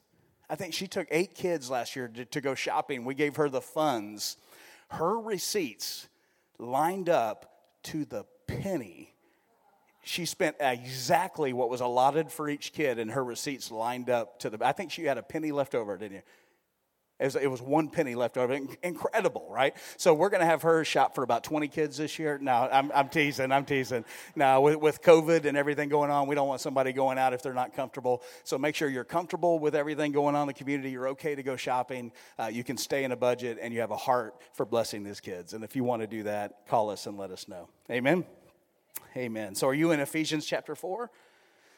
[0.49, 3.03] I think she took eight kids last year to, to go shopping.
[3.03, 4.38] We gave her the funds.
[4.89, 6.07] Her receipts
[6.59, 7.51] lined up
[7.84, 9.13] to the penny
[10.08, 14.49] she spent exactly what was allotted for each kid, and her receipts lined up to
[14.49, 14.66] the.
[14.66, 16.22] I think she had a penny left over, didn't you?
[17.20, 18.60] It was, it was one penny left over.
[18.84, 19.76] Incredible, right?
[19.97, 22.38] So we're going to have her shop for about 20 kids this year.
[22.39, 23.51] No, I'm, I'm teasing.
[23.51, 24.05] I'm teasing.
[24.36, 27.41] Now, with, with COVID and everything going on, we don't want somebody going out if
[27.41, 28.22] they're not comfortable.
[28.43, 30.91] So make sure you're comfortable with everything going on in the community.
[30.91, 32.12] You're okay to go shopping.
[32.38, 35.20] Uh, you can stay in a budget, and you have a heart for blessing these
[35.20, 35.53] kids.
[35.53, 37.68] And if you want to do that, call us and let us know.
[37.89, 38.26] Amen.
[39.18, 39.55] Amen.
[39.55, 41.09] So, are you in Ephesians chapter 4?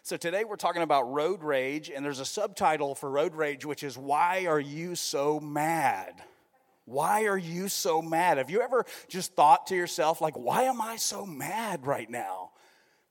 [0.03, 3.81] So, today we're talking about road rage, and there's a subtitle for road rage, which
[3.81, 6.21] is Why Are You So Mad?
[6.83, 8.39] Why are you so mad?
[8.39, 12.49] Have you ever just thought to yourself, like, why am I so mad right now?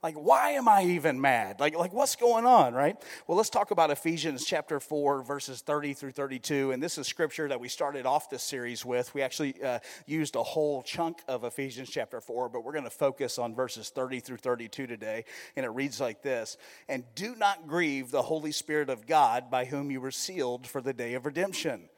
[0.00, 1.58] Like, why am I even mad?
[1.58, 2.96] Like, like, what's going on, right?
[3.26, 6.70] Well, let's talk about Ephesians chapter 4, verses 30 through 32.
[6.70, 9.12] And this is scripture that we started off this series with.
[9.12, 12.90] We actually uh, used a whole chunk of Ephesians chapter 4, but we're going to
[12.90, 15.24] focus on verses 30 through 32 today.
[15.56, 19.64] And it reads like this And do not grieve the Holy Spirit of God, by
[19.64, 21.88] whom you were sealed for the day of redemption.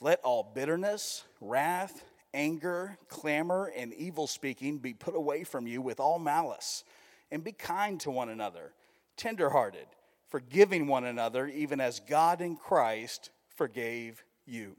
[0.00, 6.00] Let all bitterness, wrath, anger, clamor, and evil speaking be put away from you with
[6.00, 6.84] all malice
[7.30, 8.72] and be kind to one another,
[9.16, 9.86] tenderhearted,
[10.28, 14.76] forgiving one another, even as God in Christ forgave you.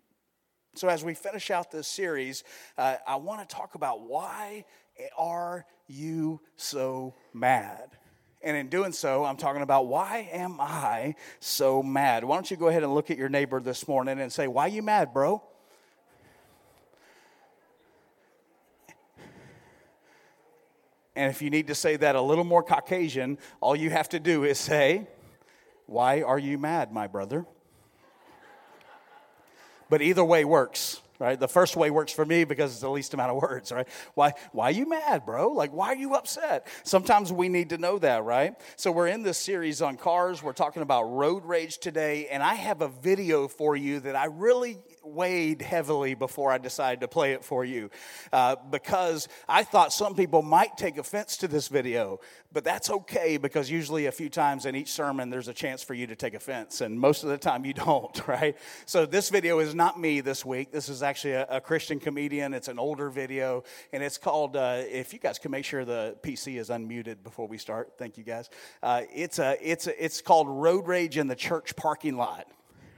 [0.73, 2.43] So, as we finish out this series,
[2.77, 4.65] uh, I want to talk about why
[5.17, 7.89] are you so mad?
[8.43, 12.23] And in doing so, I'm talking about why am I so mad?
[12.23, 14.67] Why don't you go ahead and look at your neighbor this morning and say, Why
[14.67, 15.43] you mad, bro?
[21.15, 24.19] And if you need to say that a little more Caucasian, all you have to
[24.19, 25.07] do is say,
[25.85, 27.45] Why are you mad, my brother?
[29.89, 31.39] But either way works right?
[31.39, 33.87] The first way works for me because it's the least amount of words, right?
[34.15, 35.49] Why, why are you mad, bro?
[35.49, 36.65] Like, why are you upset?
[36.83, 38.55] Sometimes we need to know that, right?
[38.75, 40.41] So we're in this series on cars.
[40.41, 44.25] We're talking about road rage today, and I have a video for you that I
[44.25, 47.89] really weighed heavily before I decided to play it for you
[48.31, 52.19] uh, because I thought some people might take offense to this video,
[52.51, 55.93] but that's okay because usually a few times in each sermon there's a chance for
[55.93, 58.57] you to take offense, and most of the time you don't, right?
[58.85, 60.71] So this video is not me this week.
[60.71, 62.53] This is actually a, a Christian comedian.
[62.53, 64.55] It's an older video, and it's called.
[64.55, 68.17] Uh, if you guys can make sure the PC is unmuted before we start, thank
[68.17, 68.49] you guys.
[68.83, 72.47] Uh, it's a it's a, it's called Road Rage in the Church Parking Lot,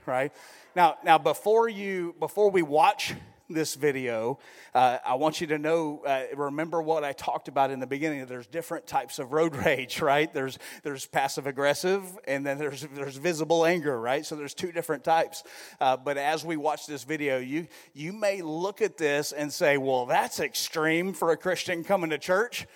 [0.06, 0.32] right?
[0.74, 3.14] Now, now before you before we watch
[3.48, 4.38] this video,
[4.74, 8.24] uh, I want you to know, uh, remember what I talked about in the beginning.
[8.26, 10.32] There's different types of road rage, right?
[10.32, 14.24] There's there's passive aggressive, and then there's there's visible anger, right?
[14.24, 15.42] So there's two different types.
[15.80, 19.76] Uh, but as we watch this video, you you may look at this and say,
[19.76, 22.66] "Well, that's extreme for a Christian coming to church."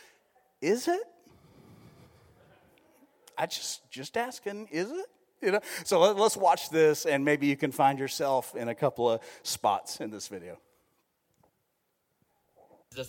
[0.60, 1.02] Is it?
[3.36, 5.06] I just just asking, is it?
[5.40, 5.60] You know?
[5.84, 9.20] So let, us watch this, and maybe you can find yourself in a couple of
[9.42, 10.58] spots in this video.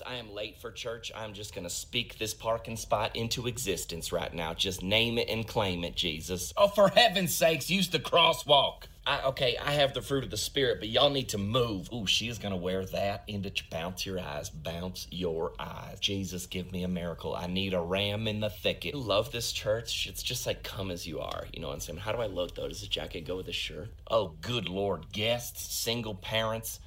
[0.06, 1.12] I am late for church.
[1.16, 4.54] I'm just going to speak this parking spot into existence right now.
[4.54, 6.54] Just name it and claim it, Jesus.
[6.56, 8.84] Oh, for heaven's sakes, use the crosswalk.
[9.08, 11.90] I, okay, I have the fruit of the spirit, but y'all need to move.
[11.92, 16.00] Ooh, she is gonna wear that into ch- bounce your eyes, bounce your eyes.
[16.00, 17.36] Jesus, give me a miracle.
[17.36, 18.94] I need a ram in the thicket.
[18.94, 20.06] Love this church.
[20.08, 21.46] It's just like come as you are.
[21.52, 22.00] You know what I'm saying?
[22.00, 22.68] How do I look though?
[22.68, 23.90] Does the jacket go with the shirt?
[24.12, 25.12] Oh, good lord.
[25.12, 26.80] Guests, single parents,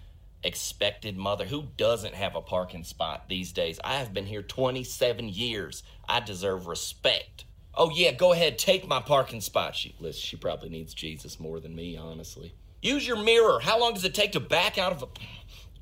[0.45, 1.45] expected mother.
[1.45, 3.79] Who doesn't have a parking spot these days?
[3.85, 5.83] I have been here 27 years.
[6.09, 7.45] I deserve respect.
[7.75, 9.75] Oh yeah, go ahead, take my parking spot.
[9.75, 12.55] She she probably needs Jesus more than me, honestly.
[12.83, 13.61] Use your mirror.
[13.61, 15.09] How long does it take to back out of a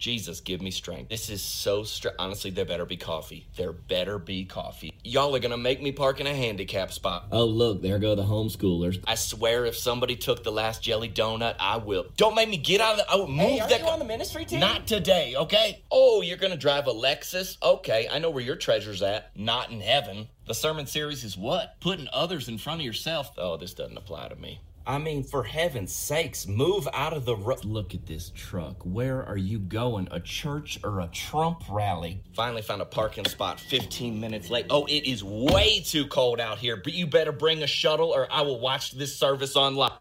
[0.01, 1.11] Jesus, give me strength.
[1.11, 3.46] This is so str- honestly, there better be coffee.
[3.57, 4.94] There better be coffee.
[5.05, 7.26] Y'all are gonna make me park in a handicap spot.
[7.30, 9.03] Oh look, there go the homeschoolers.
[9.07, 12.07] I swear, if somebody took the last jelly donut, I will.
[12.16, 13.07] Don't make me get out of the.
[13.11, 13.80] Oh, move Hey, are that.
[13.80, 14.61] you on the ministry team?
[14.61, 15.82] Not today, okay?
[15.90, 17.59] Oh, you're gonna drive a Lexus?
[17.62, 19.36] Okay, I know where your treasure's at.
[19.36, 20.28] Not in heaven.
[20.46, 21.78] The sermon series is what?
[21.80, 23.32] Putting others in front of yourself.
[23.36, 24.61] Oh, this doesn't apply to me.
[24.87, 27.64] I mean, for heaven's sakes, move out of the road.
[27.64, 28.83] Look at this truck.
[28.83, 30.09] Where are you going?
[30.11, 32.22] A church or a Trump rally?
[32.35, 34.66] Finally found a parking spot 15 minutes late.
[34.70, 38.26] Oh, it is way too cold out here, but you better bring a shuttle or
[38.33, 39.93] I will watch this service online.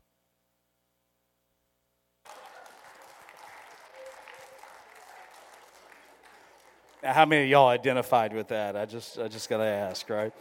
[7.03, 8.75] Now, how many of y'all identified with that?
[8.75, 10.33] I just, I just got to ask, right?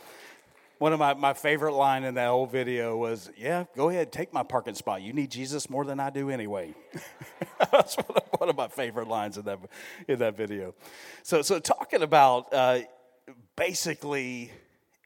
[0.79, 4.33] One of my, my favorite line in that whole video was, "Yeah, go ahead, take
[4.33, 5.03] my parking spot.
[5.03, 6.73] You need Jesus more than I do anyway."
[7.73, 9.59] That's one of, one of my favorite lines in that
[10.07, 10.75] in that video.
[11.25, 12.81] So, so talking about uh,
[13.57, 14.53] basically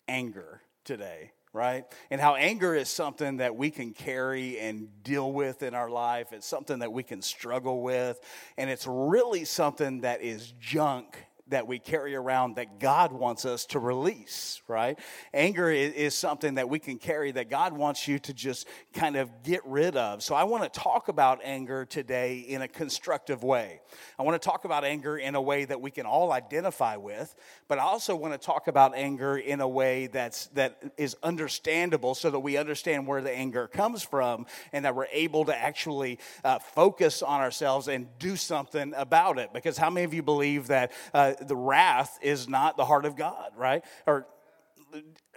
[0.07, 1.85] anger today, right?
[2.11, 6.35] And how anger is something that we can carry and deal with in our life.
[6.35, 8.21] It's something that we can struggle with,
[8.59, 11.17] and it's really something that is junk
[11.53, 14.99] that we carry around that God wants us to release, right?
[15.33, 19.31] Anger is, something that we can carry that God wants you to just kind of
[19.43, 20.23] get rid of.
[20.23, 23.81] So I want to talk about anger today in a constructive way.
[24.19, 27.35] I want to talk about anger in a way that we can all identify with,
[27.67, 32.15] but I also want to talk about anger in a way that's that is understandable
[32.15, 36.19] so that we understand where the anger comes from and that we're able to actually
[36.45, 39.53] uh, focus on ourselves and do something about it.
[39.53, 43.17] Because how many of you believe that uh, the wrath is not the heart of
[43.17, 43.85] God, right?
[44.07, 44.27] Or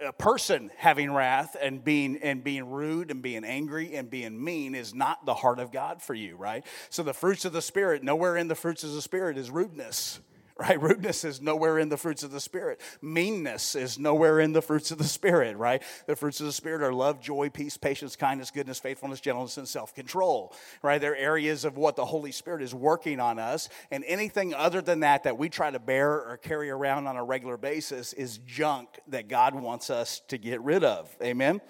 [0.04, 4.74] a person having wrath and being and being rude and being angry and being mean
[4.74, 6.64] is not the heart of God for you, right?
[6.90, 10.20] So the fruits of the spirit, nowhere in the fruits of the spirit is rudeness
[10.58, 10.80] right?
[10.80, 12.80] Rudeness is nowhere in the fruits of the Spirit.
[13.02, 15.82] Meanness is nowhere in the fruits of the Spirit, right?
[16.06, 19.68] The fruits of the Spirit are love, joy, peace, patience, kindness, goodness, faithfulness, gentleness, and
[19.68, 20.98] self control, right?
[20.98, 23.68] They're areas of what the Holy Spirit is working on us.
[23.90, 27.24] And anything other than that that we try to bear or carry around on a
[27.24, 31.14] regular basis is junk that God wants us to get rid of.
[31.22, 31.60] Amen?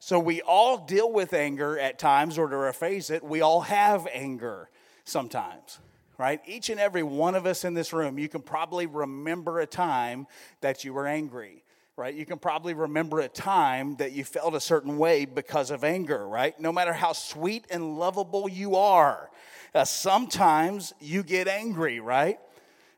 [0.00, 4.08] So we all deal with anger at times, or to rephrase it, we all have
[4.12, 4.68] anger
[5.04, 5.78] sometimes
[6.22, 6.40] right?
[6.46, 10.28] Each and every one of us in this room, you can probably remember a time
[10.60, 11.64] that you were angry,
[11.96, 12.14] right?
[12.14, 16.28] You can probably remember a time that you felt a certain way because of anger,
[16.28, 16.58] right?
[16.60, 19.30] No matter how sweet and lovable you are,
[19.74, 22.38] uh, sometimes you get angry, right?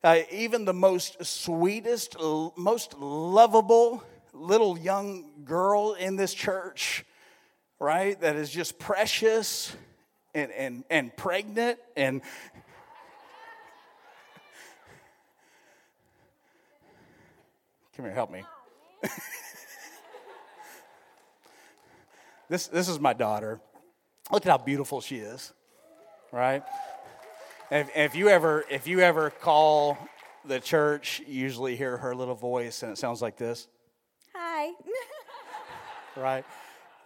[0.02, 4.04] Uh, even the most sweetest, l- most lovable
[4.34, 7.06] little young girl in this church,
[7.80, 8.20] right?
[8.20, 9.74] That is just precious
[10.34, 12.20] and, and, and pregnant and
[17.96, 18.42] Come here, help me.
[22.48, 23.60] this, this is my daughter.
[24.32, 25.52] Look at how beautiful she is,
[26.32, 26.64] right?
[27.70, 29.96] If, if, you ever, if you ever call
[30.44, 33.68] the church, you usually hear her little voice and it sounds like this.
[34.34, 34.72] Hi.
[36.16, 36.44] right?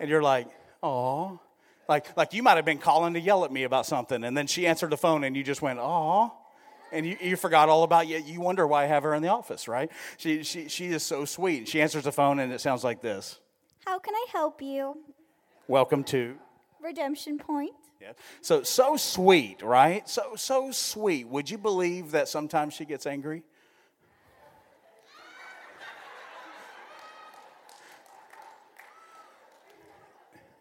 [0.00, 0.48] And you're like,
[0.82, 1.38] oh.
[1.86, 4.46] Like, like you might have been calling to yell at me about something, and then
[4.46, 6.32] she answered the phone and you just went, oh
[6.92, 8.18] and you, you forgot all about you.
[8.18, 9.90] You wonder why I have her in the office, right?
[10.16, 11.68] She, she, she is so sweet.
[11.68, 13.38] She answers the phone and it sounds like this
[13.86, 14.98] How can I help you?
[15.66, 16.36] Welcome to.
[16.80, 17.72] Redemption Point.
[18.00, 18.12] Yeah.
[18.40, 20.08] So, so sweet, right?
[20.08, 21.26] So, so sweet.
[21.28, 23.42] Would you believe that sometimes she gets angry?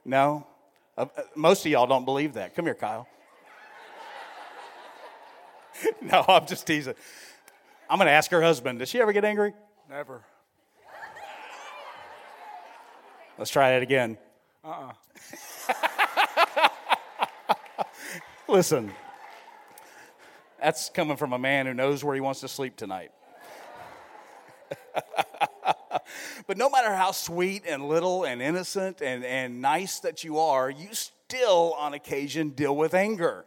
[0.04, 0.48] No?
[0.98, 2.56] Uh, uh, most of y'all don't believe that.
[2.56, 3.08] Come here, Kyle.
[6.02, 6.96] no, I'm just teasing.
[7.90, 8.80] I'm going to ask her husband.
[8.80, 9.54] Does she ever get angry?
[9.90, 10.22] Never.
[13.38, 14.18] Let's try that again.
[14.64, 14.94] Uh-uh.
[18.48, 18.92] Listen,
[20.60, 23.12] that's coming from a man who knows where he wants to sleep tonight.
[26.48, 30.70] but no matter how sweet and little and innocent and, and nice that you are,
[30.70, 33.46] you still, on occasion, deal with anger.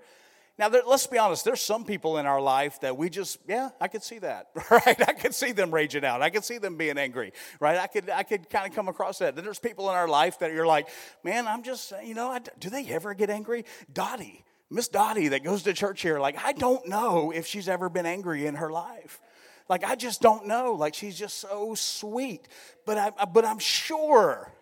[0.60, 3.70] Now, there, let's be honest, there's some people in our life that we just, yeah,
[3.80, 5.08] I could see that, right?
[5.08, 6.20] I could see them raging out.
[6.20, 7.78] I could see them being angry, right?
[7.78, 9.34] I could, I could kind of come across that.
[9.34, 10.90] Then there's people in our life that you're like,
[11.24, 13.64] man, I'm just, you know, I, do they ever get angry?
[13.90, 17.88] Dottie, Miss Dottie that goes to church here, like, I don't know if she's ever
[17.88, 19.18] been angry in her life.
[19.70, 20.74] Like, I just don't know.
[20.74, 22.48] Like, she's just so sweet.
[22.84, 24.52] But, I, but I'm sure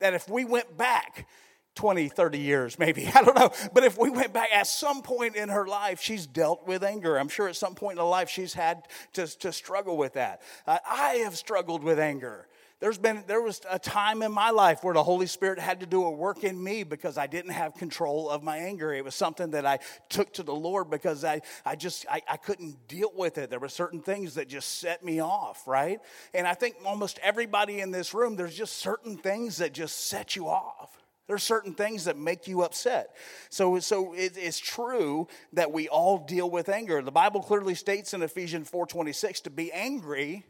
[0.00, 1.28] that if we went back
[1.74, 3.50] 20, 30 years, maybe, I don't know.
[3.72, 7.16] But if we went back at some point in her life, she's dealt with anger.
[7.16, 10.42] I'm sure at some point in her life, she's had to, to struggle with that.
[10.66, 12.46] Uh, I have struggled with anger.
[12.80, 15.86] There's been there was a time in my life where the Holy Spirit had to
[15.86, 18.92] do a work in me because I didn't have control of my anger.
[18.92, 19.78] It was something that I
[20.10, 23.48] took to the Lord because I, I just I, I couldn't deal with it.
[23.48, 26.00] There were certain things that just set me off, right?
[26.34, 30.36] And I think almost everybody in this room, there's just certain things that just set
[30.36, 31.03] you off.
[31.26, 33.16] There's certain things that make you upset.
[33.48, 37.00] So, so it, it's true that we all deal with anger.
[37.00, 40.44] The Bible clearly states in Ephesians 4:26 to be angry,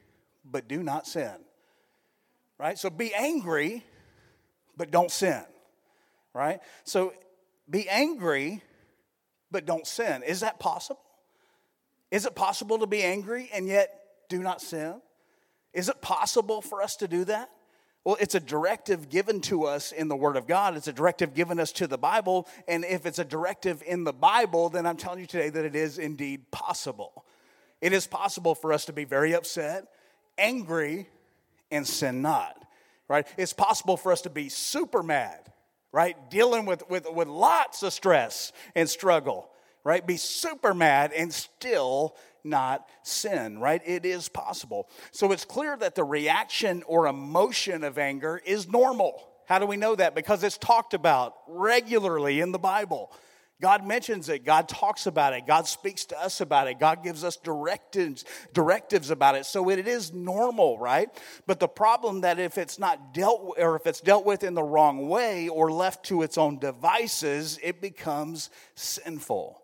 [0.45, 1.35] but do not sin
[2.59, 2.79] right?
[2.79, 3.85] So be angry,
[4.77, 5.43] but don't sin,
[6.33, 6.61] right?
[6.85, 7.13] So
[7.69, 8.63] be angry,
[9.51, 10.23] but don't sin.
[10.23, 11.01] Is that possible?
[12.11, 13.91] Is it possible to be angry and yet
[14.29, 15.01] do not sin?
[15.73, 17.51] Is it possible for us to do that?
[18.05, 20.77] Well, it's a directive given to us in the Word of God.
[20.77, 22.47] It's a directive given us to the Bible.
[22.69, 25.75] And if it's a directive in the Bible, then I'm telling you today that it
[25.75, 27.25] is indeed possible.
[27.81, 29.87] It is possible for us to be very upset,
[30.37, 31.09] angry,
[31.71, 32.63] and sin not,
[33.09, 33.27] right?
[33.39, 35.53] It's possible for us to be super mad,
[35.91, 36.31] right?
[36.31, 39.49] Dealing with, with, with lots of stress and struggle,
[39.83, 40.07] right?
[40.07, 43.83] Be super mad and still not sin, right?
[43.85, 44.89] It is possible.
[45.11, 49.27] So it's clear that the reaction or emotion of anger is normal.
[49.47, 50.15] How do we know that?
[50.15, 53.13] Because it's talked about regularly in the Bible.
[53.61, 54.45] God mentions it.
[54.45, 55.47] God talks about it.
[55.47, 56.79] God speaks to us about it.
[56.79, 59.47] God gives us directives, directives about it.
[59.47, 61.09] So it is normal, right?
[61.47, 64.63] But the problem that if it's not dealt or if it's dealt with in the
[64.63, 69.64] wrong way or left to its own devices, it becomes sinful.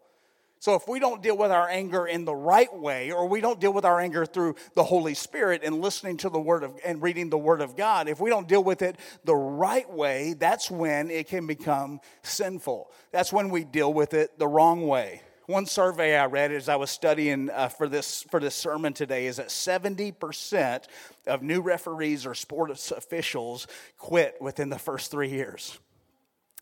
[0.61, 3.59] So if we don't deal with our anger in the right way, or we don't
[3.59, 7.01] deal with our anger through the Holy Spirit and listening to the Word of and
[7.01, 10.71] reading the Word of God, if we don't deal with it the right way, that's
[10.71, 12.93] when it can become sinful.
[13.11, 15.23] That's when we deal with it the wrong way.
[15.47, 19.27] One survey I read as I was studying uh, for this for this sermon today
[19.27, 20.85] is that 70%
[21.27, 25.79] of new referees or sports officials quit within the first three years.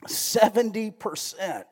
[0.07, 1.65] 70%.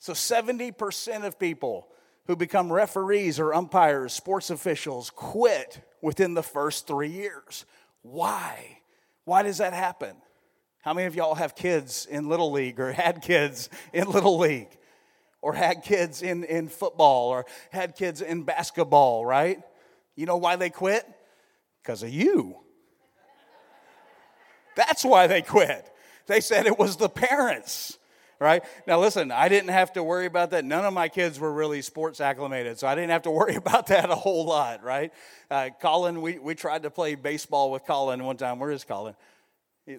[0.00, 1.86] So 70% of people
[2.26, 7.66] who become referees or umpires, sports officials, quit within the first three years.
[8.00, 8.78] Why?
[9.26, 10.16] Why does that happen?
[10.80, 14.76] How many of y'all have kids in Little League or had kids in Little League?
[15.42, 19.58] Or had kids in, in football or had kids in basketball, right?
[20.14, 21.06] You know why they quit?
[21.82, 22.58] Because of you.
[24.76, 25.90] That's why they quit.
[26.26, 27.98] They said it was the parents
[28.40, 28.64] right?
[28.86, 30.64] Now, listen, I didn't have to worry about that.
[30.64, 33.88] None of my kids were really sports acclimated, so I didn't have to worry about
[33.88, 35.12] that a whole lot, right?
[35.50, 38.58] Uh, Colin, we, we tried to play baseball with Colin one time.
[38.58, 39.14] Where is Colin?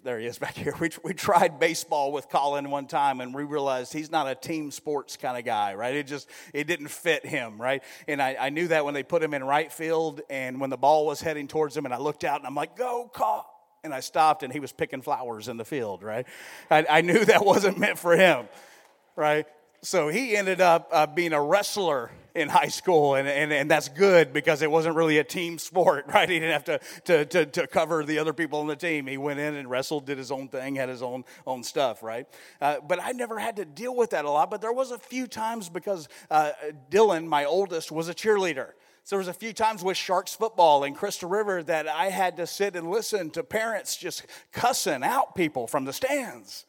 [0.04, 0.74] There he is back here.
[0.80, 4.72] We, we tried baseball with Colin one time and we realized he's not a team
[4.72, 5.96] sports kind of guy, right?
[5.96, 7.84] It just, it didn't fit him, right?
[8.08, 10.78] And I, I knew that when they put him in right field and when the
[10.78, 13.94] ball was heading towards him and I looked out and I'm like, go, call and
[13.94, 16.28] I stopped and he was picking flowers in the field, right?
[16.70, 18.48] I, I knew that wasn't meant for him,
[19.16, 19.46] right?
[19.82, 23.90] So he ended up uh, being a wrestler in high school, and, and, and that's
[23.90, 26.30] good because it wasn't really a team sport, right?
[26.30, 29.08] He didn't have to, to, to, to cover the other people on the team.
[29.08, 32.28] He went in and wrestled, did his own thing, had his own, own stuff, right?
[32.62, 35.00] Uh, but I never had to deal with that a lot, but there was a
[35.00, 36.52] few times because uh,
[36.92, 38.74] Dylan, my oldest, was a cheerleader.
[39.04, 42.38] So there was a few times with Sharks football in Crystal River that I had
[42.38, 46.66] to sit and listen to parents just cussing out people from the stands,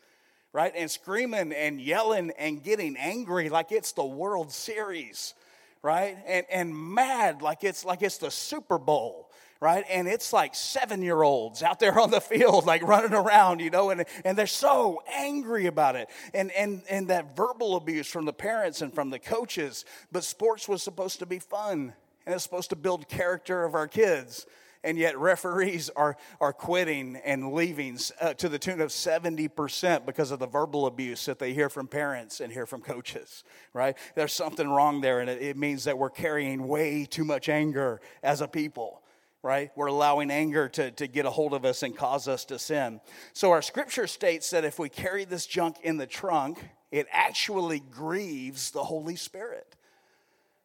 [0.52, 0.72] right?
[0.74, 5.34] And screaming and yelling and getting angry like it's the World Series,
[5.82, 6.16] right?
[6.26, 9.28] And and mad like it's like it's the Super Bowl.
[9.60, 9.84] Right?
[9.88, 13.70] And it's like seven year olds out there on the field, like running around, you
[13.70, 16.08] know, and, and they're so angry about it.
[16.34, 19.84] And, and, and that verbal abuse from the parents and from the coaches.
[20.10, 21.94] But sports was supposed to be fun
[22.26, 24.46] and it's supposed to build character of our kids
[24.84, 30.30] and yet referees are, are quitting and leaving uh, to the tune of 70% because
[30.30, 34.32] of the verbal abuse that they hear from parents and hear from coaches right there's
[34.32, 38.40] something wrong there and it, it means that we're carrying way too much anger as
[38.40, 39.02] a people
[39.44, 39.70] right?
[39.74, 43.00] We're allowing anger to, to get a hold of us and cause us to sin.
[43.32, 47.80] So our scripture states that if we carry this junk in the trunk, it actually
[47.80, 49.74] grieves the Holy Spirit.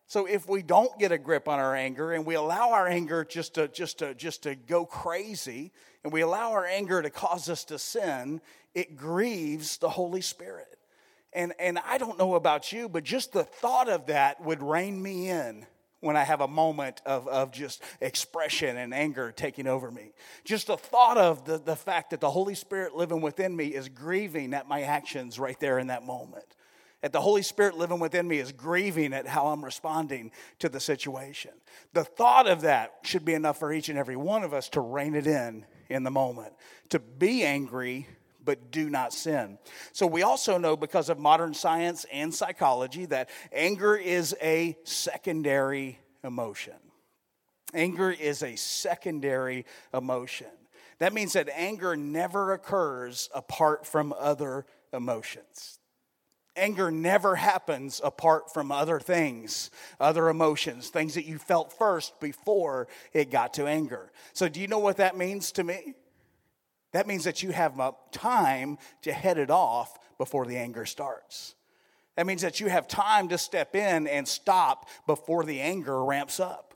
[0.07, 3.25] So if we don't get a grip on our anger and we allow our anger
[3.25, 7.49] just to just to just to go crazy and we allow our anger to cause
[7.49, 8.39] us to sin,
[8.73, 10.79] it grieves the Holy Spirit.
[11.33, 15.01] And and I don't know about you, but just the thought of that would rein
[15.01, 15.65] me in
[15.99, 20.13] when I have a moment of, of just expression and anger taking over me.
[20.45, 23.89] Just the thought of the, the fact that the Holy Spirit living within me is
[23.89, 26.45] grieving at my actions right there in that moment.
[27.01, 30.79] That the Holy Spirit living within me is grieving at how I'm responding to the
[30.79, 31.51] situation.
[31.93, 34.81] The thought of that should be enough for each and every one of us to
[34.81, 36.53] rein it in in the moment,
[36.89, 38.07] to be angry
[38.47, 39.59] but do not sin.
[39.91, 45.99] So we also know because of modern science and psychology that anger is a secondary
[46.23, 46.73] emotion.
[47.73, 50.47] Anger is a secondary emotion.
[50.99, 55.76] That means that anger never occurs apart from other emotions.
[56.57, 62.87] Anger never happens apart from other things, other emotions, things that you felt first before
[63.13, 64.11] it got to anger.
[64.33, 65.93] So, do you know what that means to me?
[66.93, 67.79] That means that you have
[68.11, 71.55] time to head it off before the anger starts.
[72.15, 76.39] That means that you have time to step in and stop before the anger ramps
[76.39, 76.66] up.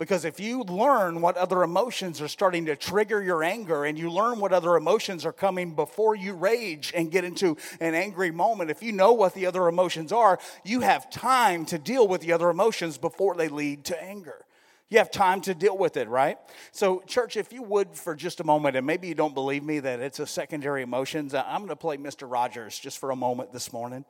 [0.00, 4.10] Because if you learn what other emotions are starting to trigger your anger and you
[4.10, 8.70] learn what other emotions are coming before you rage and get into an angry moment,
[8.70, 12.32] if you know what the other emotions are, you have time to deal with the
[12.32, 14.46] other emotions before they lead to anger.
[14.88, 16.38] You have time to deal with it, right?
[16.72, 19.80] So, church, if you would for just a moment, and maybe you don't believe me
[19.80, 22.28] that it's a secondary emotions, I'm going to play Mr.
[22.28, 24.06] Rogers just for a moment this morning.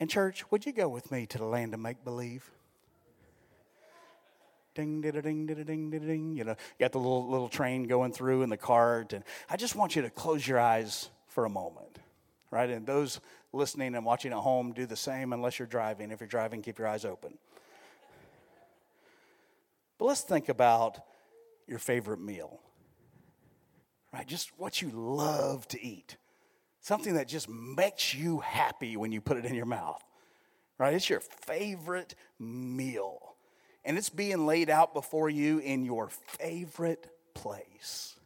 [0.00, 2.50] And, church, would you go with me to the land of make believe?
[4.78, 6.36] Ding, ding, ding, ding, ding, ding.
[6.36, 9.12] You know, you got the little, little train going through in the cart.
[9.12, 11.98] And I just want you to close your eyes for a moment,
[12.52, 12.70] right?
[12.70, 13.18] And those
[13.52, 16.12] listening and watching at home, do the same unless you're driving.
[16.12, 17.38] If you're driving, keep your eyes open.
[19.98, 21.00] But let's think about
[21.66, 22.60] your favorite meal,
[24.14, 24.28] right?
[24.28, 26.18] Just what you love to eat.
[26.82, 30.04] Something that just makes you happy when you put it in your mouth,
[30.78, 30.94] right?
[30.94, 33.27] It's your favorite meal.
[33.88, 38.16] And it's being laid out before you in your favorite place.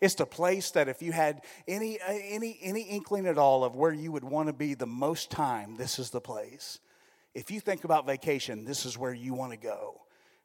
[0.00, 3.92] It's the place that if you had any, any, any inkling at all of where
[3.92, 6.80] you would want to be the most time, this is the place.
[7.34, 10.00] If you think about vacation, this is where you want to go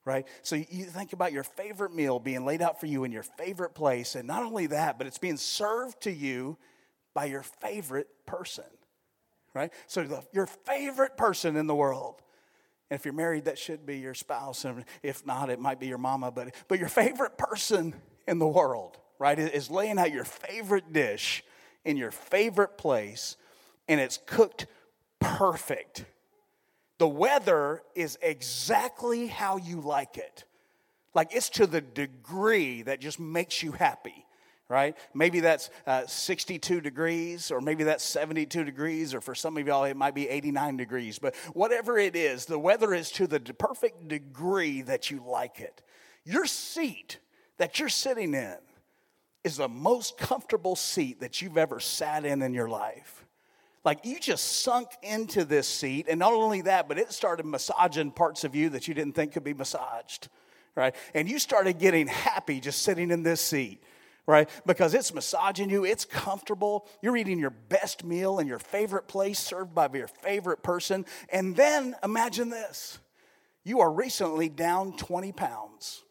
[0.06, 0.26] right?
[0.42, 3.76] So you think about your favorite meal being laid out for you in your favorite
[3.76, 4.16] place.
[4.16, 6.58] And not only that, but it's being served to you
[7.14, 8.64] by your favorite person,
[9.54, 9.72] right?
[9.86, 12.24] So the, your favorite person in the world.
[12.90, 14.66] And if you're married, that should be your spouse.
[14.66, 16.32] And if not, it might be your mama.
[16.32, 17.94] But, but your favorite person
[18.28, 21.44] in the world, right, is laying out your favorite dish
[21.86, 23.38] in your favorite place,
[23.88, 24.68] and it's cooked
[25.20, 26.06] perfect
[27.00, 30.44] the weather is exactly how you like it.
[31.16, 34.26] Like it's to the degree that just makes you happy,
[34.70, 34.96] right?
[35.16, 39.84] Maybe that's uh, 62 degrees, or maybe that's 72 degrees, or for some of y'all,
[39.84, 41.18] it might be 89 degrees.
[41.20, 45.82] But whatever it is, the weather is to the perfect degree that you like it.
[46.24, 47.18] Your seat
[47.58, 48.58] that you're sitting in
[49.44, 53.26] is the most comfortable seat that you've ever sat in in your life.
[53.84, 58.12] Like you just sunk into this seat, and not only that, but it started massaging
[58.12, 60.28] parts of you that you didn't think could be massaged,
[60.76, 60.94] right?
[61.16, 63.82] And you started getting happy just sitting in this seat,
[64.26, 64.50] right?
[64.66, 66.88] Because it's massaging you, it's comfortable.
[67.02, 71.06] You're eating your best meal in your favorite place, served by your favorite person.
[71.30, 73.00] And then imagine this
[73.64, 76.04] you are recently down 20 pounds.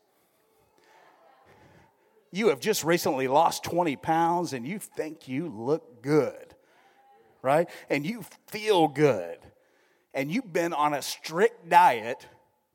[2.30, 6.54] You have just recently lost 20 pounds and you think you look good
[7.42, 7.68] right?
[7.88, 9.38] And you feel good.
[10.14, 12.26] And you've been on a strict diet,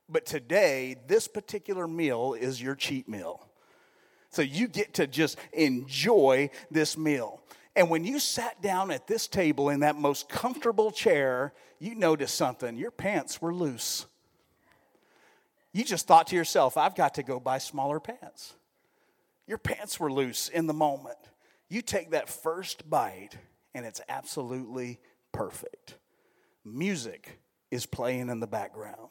[0.08, 3.48] but today, this particular meal is your cheat meal.
[4.34, 7.40] So you get to just enjoy this meal.
[7.76, 12.34] And when you sat down at this table in that most comfortable chair, you noticed
[12.34, 12.76] something.
[12.76, 14.08] Your pants were loose.
[15.72, 18.56] You just thought to yourself, I've got to go buy smaller pants.
[19.46, 21.18] Your pants were loose in the moment.
[21.70, 23.38] You take that first bite
[23.76, 25.00] and it's absolutely
[25.32, 25.96] perfect.
[26.66, 29.10] Music is playing in the background.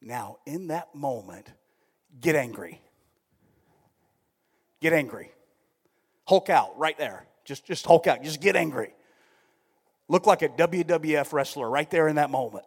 [0.00, 1.48] Now, in that moment,
[2.20, 2.80] get angry.
[4.84, 5.32] Get angry.
[6.28, 7.26] Hulk out right there.
[7.46, 8.22] Just, just hulk out.
[8.22, 8.92] Just get angry.
[10.08, 12.66] Look like a WWF wrestler right there in that moment.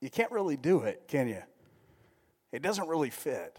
[0.00, 1.44] You can't really do it, can you?
[2.50, 3.56] It doesn't really fit.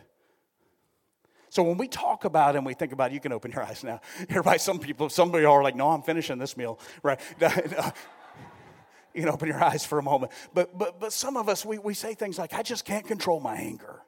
[1.47, 4.01] So when we talk about and we think about, you can open your eyes now.
[4.27, 7.17] Everybody, some people, some of you are like, no, I'm finishing this meal, right?
[7.39, 10.33] you can open your eyes for a moment.
[10.53, 13.39] But but but some of us we, we say things like, I just can't control
[13.39, 14.01] my anger.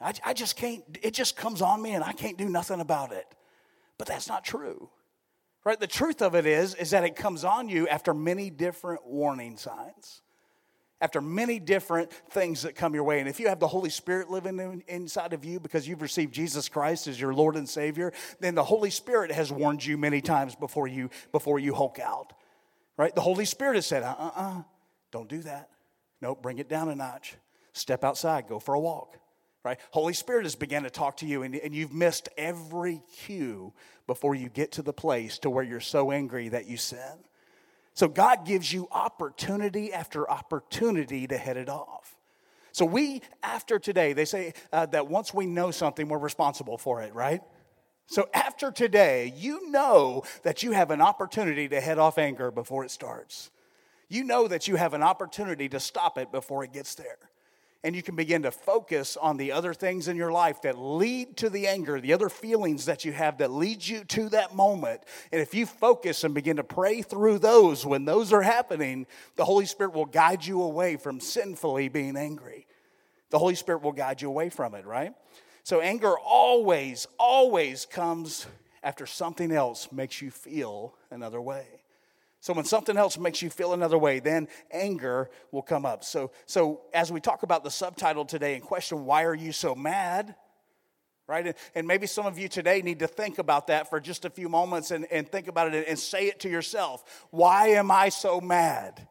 [0.00, 3.12] I, I just can't, it just comes on me and I can't do nothing about
[3.12, 3.26] it.
[3.98, 4.90] But that's not true.
[5.64, 5.80] Right?
[5.80, 9.56] The truth of it is, is that it comes on you after many different warning
[9.56, 10.20] signs.
[11.00, 13.20] After many different things that come your way.
[13.20, 16.32] And if you have the Holy Spirit living in, inside of you because you've received
[16.32, 20.22] Jesus Christ as your Lord and Savior, then the Holy Spirit has warned you many
[20.22, 22.32] times before you before you hulk out.
[22.96, 23.14] Right?
[23.14, 24.62] The Holy Spirit has said, uh-uh,
[25.10, 25.68] don't do that.
[26.22, 27.34] Nope, bring it down a notch.
[27.74, 29.18] Step outside, go for a walk
[29.66, 29.80] right?
[29.90, 33.72] Holy Spirit has begun to talk to you, and, and you've missed every cue
[34.06, 37.18] before you get to the place to where you're so angry that you sin.
[37.92, 42.16] So God gives you opportunity after opportunity to head it off.
[42.70, 47.02] So we, after today, they say uh, that once we know something, we're responsible for
[47.02, 47.40] it, right?
[48.06, 52.84] So after today, you know that you have an opportunity to head off anger before
[52.84, 53.50] it starts.
[54.08, 57.18] You know that you have an opportunity to stop it before it gets there
[57.84, 61.36] and you can begin to focus on the other things in your life that lead
[61.36, 65.02] to the anger, the other feelings that you have that lead you to that moment.
[65.30, 69.06] And if you focus and begin to pray through those when those are happening,
[69.36, 72.66] the Holy Spirit will guide you away from sinfully being angry.
[73.30, 75.12] The Holy Spirit will guide you away from it, right?
[75.62, 78.46] So anger always, always comes
[78.82, 81.75] after something else makes you feel another way.
[82.46, 86.04] So when something else makes you feel another way, then anger will come up.
[86.04, 89.74] So, so as we talk about the subtitle today and question, why are you so
[89.74, 90.36] mad?
[91.26, 91.56] Right?
[91.74, 94.48] And maybe some of you today need to think about that for just a few
[94.48, 97.26] moments and, and think about it and say it to yourself.
[97.30, 99.08] Why am I so mad?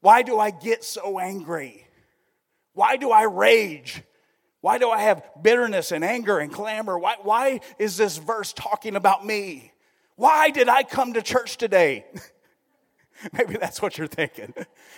[0.00, 1.86] Why do I get so angry?
[2.72, 4.02] Why do I rage?
[4.60, 6.98] Why do I have bitterness and anger and clamor?
[6.98, 9.70] Why, why is this verse talking about me?
[10.16, 12.06] Why did I come to church today?
[13.32, 14.54] Maybe that's what you're thinking.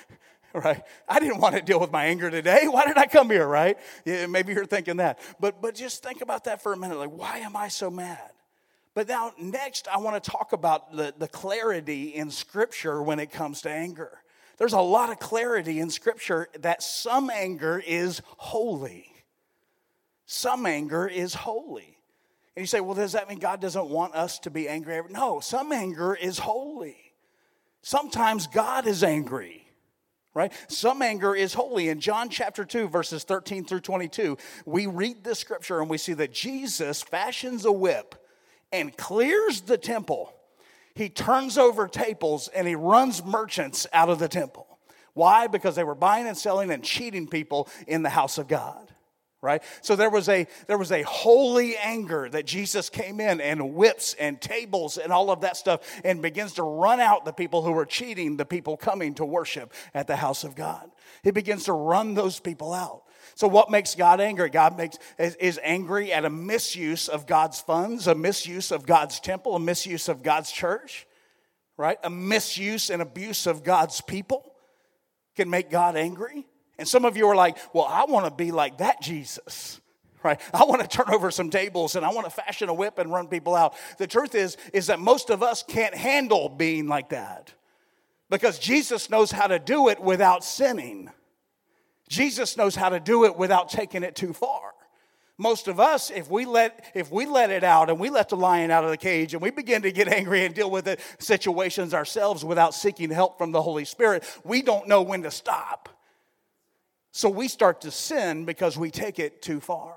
[0.54, 0.82] right?
[1.08, 2.66] I didn't want to deal with my anger today.
[2.68, 3.78] Why did I come here, right?
[4.04, 5.18] Yeah, maybe you're thinking that.
[5.40, 6.98] But but just think about that for a minute.
[6.98, 8.30] Like, why am I so mad?
[8.94, 13.30] But now next I want to talk about the, the clarity in scripture when it
[13.30, 14.18] comes to anger.
[14.58, 19.06] There's a lot of clarity in scripture that some anger is holy.
[20.26, 21.98] Some anger is holy.
[22.54, 25.00] And you say, well, does that mean God doesn't want us to be angry?
[25.08, 27.01] No, some anger is holy.
[27.82, 29.66] Sometimes God is angry,
[30.34, 30.52] right?
[30.68, 31.88] Some anger is holy.
[31.88, 36.12] In John chapter 2, verses 13 through 22, we read this scripture and we see
[36.14, 38.14] that Jesus fashions a whip
[38.70, 40.32] and clears the temple.
[40.94, 44.66] He turns over tables and he runs merchants out of the temple.
[45.14, 45.46] Why?
[45.46, 48.91] Because they were buying and selling and cheating people in the house of God
[49.42, 49.62] right?
[49.82, 54.14] So there was a there was a holy anger that jesus came in and whips
[54.14, 57.72] and tables and all of that stuff and begins to run out the people who
[57.72, 60.90] were cheating the people coming to worship at the house of god.
[61.22, 63.02] He begins to run those people out.
[63.34, 64.48] So what makes god angry?
[64.48, 69.18] God makes is, is angry at a misuse of god's funds a misuse of god's
[69.20, 71.06] temple a misuse of god's church
[71.76, 71.98] right?
[72.04, 74.54] A misuse and abuse of god's people
[75.34, 76.46] can make god angry
[76.82, 79.80] and some of you are like, well, I want to be like that Jesus.
[80.24, 80.40] Right?
[80.52, 83.12] I want to turn over some tables and I want to fashion a whip and
[83.12, 83.76] run people out.
[83.98, 87.54] The truth is is that most of us can't handle being like that.
[88.30, 91.08] Because Jesus knows how to do it without sinning.
[92.08, 94.72] Jesus knows how to do it without taking it too far.
[95.38, 98.36] Most of us, if we let if we let it out and we let the
[98.36, 100.98] lion out of the cage and we begin to get angry and deal with the
[101.20, 105.81] situations ourselves without seeking help from the Holy Spirit, we don't know when to stop.
[107.12, 109.94] So we start to sin because we take it too far,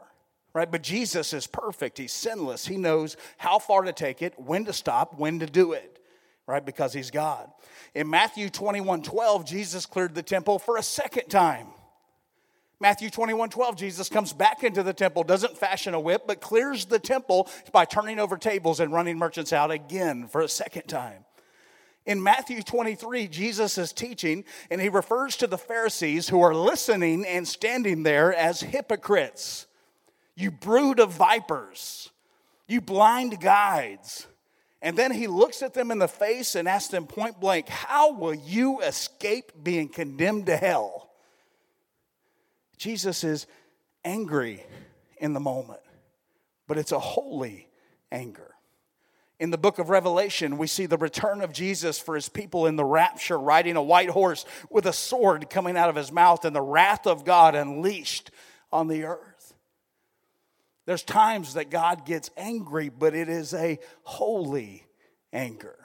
[0.53, 0.69] right?
[0.69, 1.97] But Jesus is perfect.
[1.97, 2.67] He's sinless.
[2.67, 5.99] He knows how far to take it, when to stop, when to do it,
[6.45, 6.63] right?
[6.63, 7.49] Because he's God.
[7.95, 11.67] In Matthew 21 12, Jesus cleared the temple for a second time.
[12.81, 16.83] Matthew 21 12, Jesus comes back into the temple, doesn't fashion a whip, but clears
[16.83, 21.23] the temple by turning over tables and running merchants out again for a second time.
[22.05, 27.25] In Matthew 23, Jesus is teaching, and he refers to the Pharisees who are listening
[27.25, 29.65] and standing there as hypocrites.
[30.35, 32.11] You brood of vipers,
[32.67, 34.27] you blind guides.
[34.81, 38.13] And then he looks at them in the face and asks them point blank, How
[38.13, 41.09] will you escape being condemned to hell?
[42.77, 43.47] Jesus is
[44.03, 44.63] angry
[45.17, 45.79] in the moment,
[46.67, 47.67] but it's a holy
[48.11, 48.54] anger.
[49.39, 52.77] In the book of Revelation, we see the return of Jesus for his people in
[52.77, 56.55] the rapture, riding a white horse with a sword coming out of his mouth and
[56.55, 58.31] the wrath of God unleashed
[58.71, 59.53] on the earth.
[60.85, 64.85] There's times that God gets angry, but it is a holy
[65.33, 65.75] anger.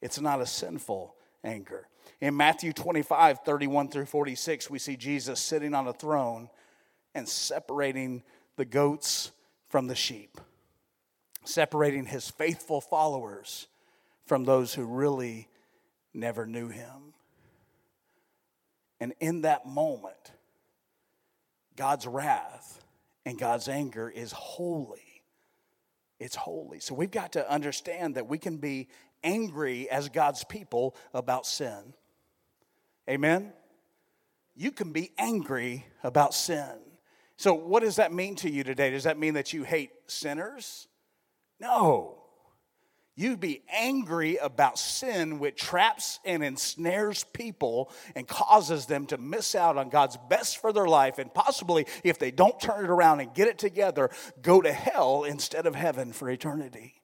[0.00, 1.14] It's not a sinful
[1.44, 1.88] anger.
[2.20, 6.48] In Matthew 25, 31 through 46, we see Jesus sitting on a throne
[7.14, 8.22] and separating
[8.56, 9.32] the goats
[9.68, 10.40] from the sheep,
[11.48, 13.68] separating his faithful followers
[14.26, 15.48] from those who really
[16.12, 17.14] never knew him.
[19.00, 20.32] And in that moment,
[21.76, 22.82] God's wrath
[23.24, 25.22] and God's anger is holy.
[26.18, 26.80] It's holy.
[26.80, 28.88] So we've got to understand that we can be
[29.22, 31.94] angry as God's people about sin.
[33.08, 33.52] Amen?
[34.54, 36.72] You can be angry about sin.
[37.36, 38.90] So, what does that mean to you today?
[38.90, 40.88] Does that mean that you hate sinners?
[41.60, 42.12] No.
[43.16, 49.54] you'd be angry about sin which traps and ensnares people and causes them to miss
[49.54, 53.20] out on God's best for their life and possibly, if they don't turn it around
[53.20, 54.10] and get it together,
[54.42, 56.94] go to hell instead of heaven for eternity.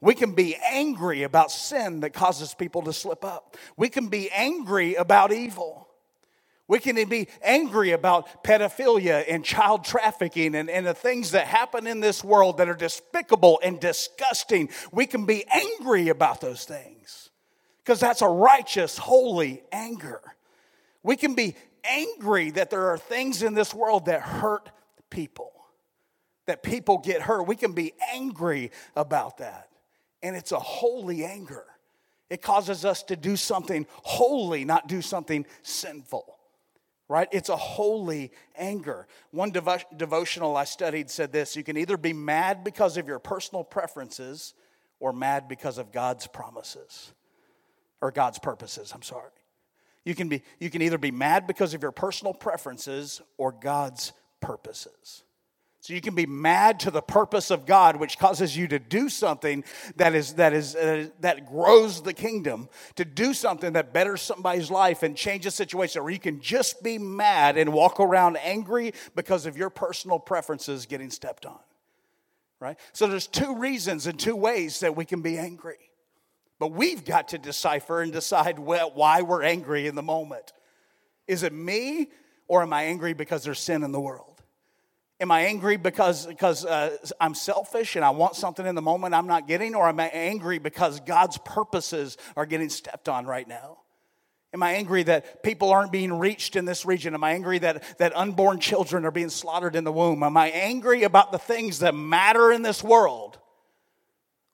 [0.00, 3.56] We can be angry about sin that causes people to slip up.
[3.78, 5.85] We can be angry about evil.
[6.68, 11.86] We can be angry about pedophilia and child trafficking and, and the things that happen
[11.86, 14.70] in this world that are despicable and disgusting.
[14.90, 17.30] We can be angry about those things
[17.84, 20.20] because that's a righteous, holy anger.
[21.04, 21.54] We can be
[21.84, 24.68] angry that there are things in this world that hurt
[25.08, 25.52] people,
[26.46, 27.46] that people get hurt.
[27.46, 29.68] We can be angry about that.
[30.20, 31.64] And it's a holy anger.
[32.28, 36.35] It causes us to do something holy, not do something sinful
[37.08, 37.28] right?
[37.32, 39.06] It's a holy anger.
[39.30, 43.18] One devo- devotional I studied said this you can either be mad because of your
[43.18, 44.54] personal preferences
[45.00, 47.12] or mad because of God's promises
[48.00, 49.30] or God's purposes, I'm sorry.
[50.04, 54.12] You can, be, you can either be mad because of your personal preferences or God's
[54.40, 55.24] purposes.
[55.86, 59.08] So you can be mad to the purpose of God, which causes you to do
[59.08, 59.62] something
[59.94, 64.68] that is that is uh, that grows the kingdom, to do something that betters somebody's
[64.68, 69.46] life and changes situation, or you can just be mad and walk around angry because
[69.46, 71.60] of your personal preferences getting stepped on.
[72.58, 72.80] Right?
[72.92, 75.78] So there's two reasons and two ways that we can be angry.
[76.58, 80.52] But we've got to decipher and decide why we're angry in the moment.
[81.28, 82.08] Is it me
[82.48, 84.35] or am I angry because there's sin in the world?
[85.18, 89.14] Am I angry because, because uh, I'm selfish and I want something in the moment
[89.14, 89.74] I'm not getting?
[89.74, 93.78] Or am I angry because God's purposes are getting stepped on right now?
[94.52, 97.14] Am I angry that people aren't being reached in this region?
[97.14, 100.22] Am I angry that, that unborn children are being slaughtered in the womb?
[100.22, 103.38] Am I angry about the things that matter in this world?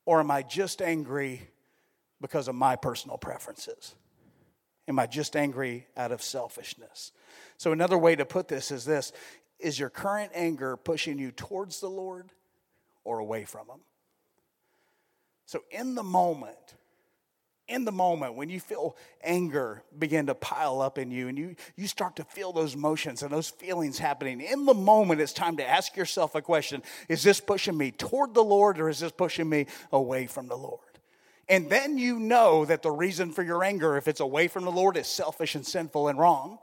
[0.05, 1.49] Or am I just angry
[2.21, 3.95] because of my personal preferences?
[4.89, 7.13] Am I just angry out of selfishness?
[7.57, 9.13] So, another way to put this is this
[9.63, 12.31] is your current anger pushing you towards the Lord
[13.05, 13.81] or away from Him?
[15.47, 16.57] So, in the moment,
[17.69, 21.57] in the moment when you feel anger begin to pile up in you and you,
[21.77, 25.57] you start to feel those emotions and those feelings happening, in the moment it's time
[25.57, 29.13] to ask yourself a question Is this pushing me toward the Lord or is this
[29.13, 30.81] pushing me away from the Lord?
[31.49, 34.71] And then you know that the reason for your anger, if it's away from the
[34.71, 36.59] Lord, is selfish and sinful and wrong.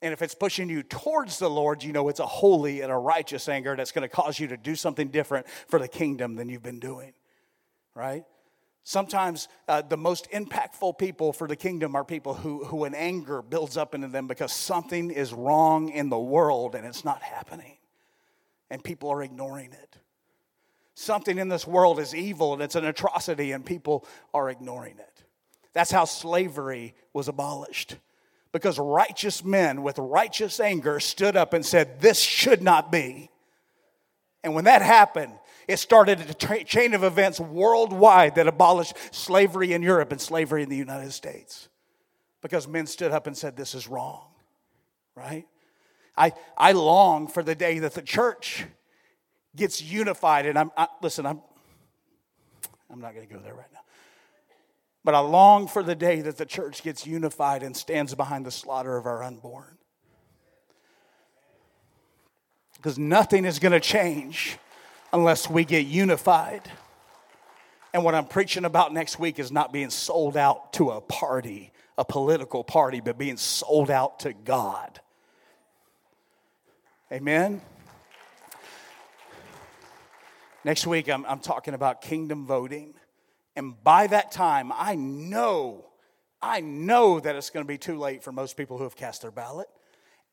[0.00, 2.96] And if it's pushing you towards the Lord, you know it's a holy and a
[2.96, 6.48] righteous anger that's going to cause you to do something different for the kingdom than
[6.48, 7.14] you've been doing,
[7.94, 8.24] right?
[8.84, 13.42] Sometimes uh, the most impactful people for the kingdom are people who, who an anger
[13.42, 17.76] builds up into them because something is wrong in the world and it's not happening.
[18.70, 19.98] And people are ignoring it.
[20.94, 25.24] Something in this world is evil and it's an atrocity and people are ignoring it.
[25.72, 27.96] That's how slavery was abolished
[28.58, 33.30] because righteous men with righteous anger stood up and said, This should not be.
[34.42, 35.32] And when that happened,
[35.68, 40.64] it started a tra- chain of events worldwide that abolished slavery in Europe and slavery
[40.64, 41.68] in the United States
[42.42, 44.26] because men stood up and said, This is wrong,
[45.14, 45.46] right?
[46.16, 48.64] I, I long for the day that the church
[49.54, 50.46] gets unified.
[50.46, 51.42] And I'm, I, listen, I'm,
[52.90, 53.78] I'm not going to go there right now.
[55.08, 58.50] But I long for the day that the church gets unified and stands behind the
[58.50, 59.78] slaughter of our unborn.
[62.76, 64.58] Because nothing is going to change
[65.10, 66.70] unless we get unified.
[67.94, 71.72] And what I'm preaching about next week is not being sold out to a party,
[71.96, 75.00] a political party, but being sold out to God.
[77.10, 77.62] Amen?
[80.64, 82.92] Next week, I'm, I'm talking about kingdom voting.
[83.58, 85.86] And by that time, I know,
[86.40, 89.22] I know that it's going to be too late for most people who have cast
[89.22, 89.66] their ballot.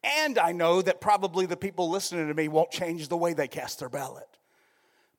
[0.03, 3.47] And I know that probably the people listening to me won't change the way they
[3.47, 4.27] cast their ballot.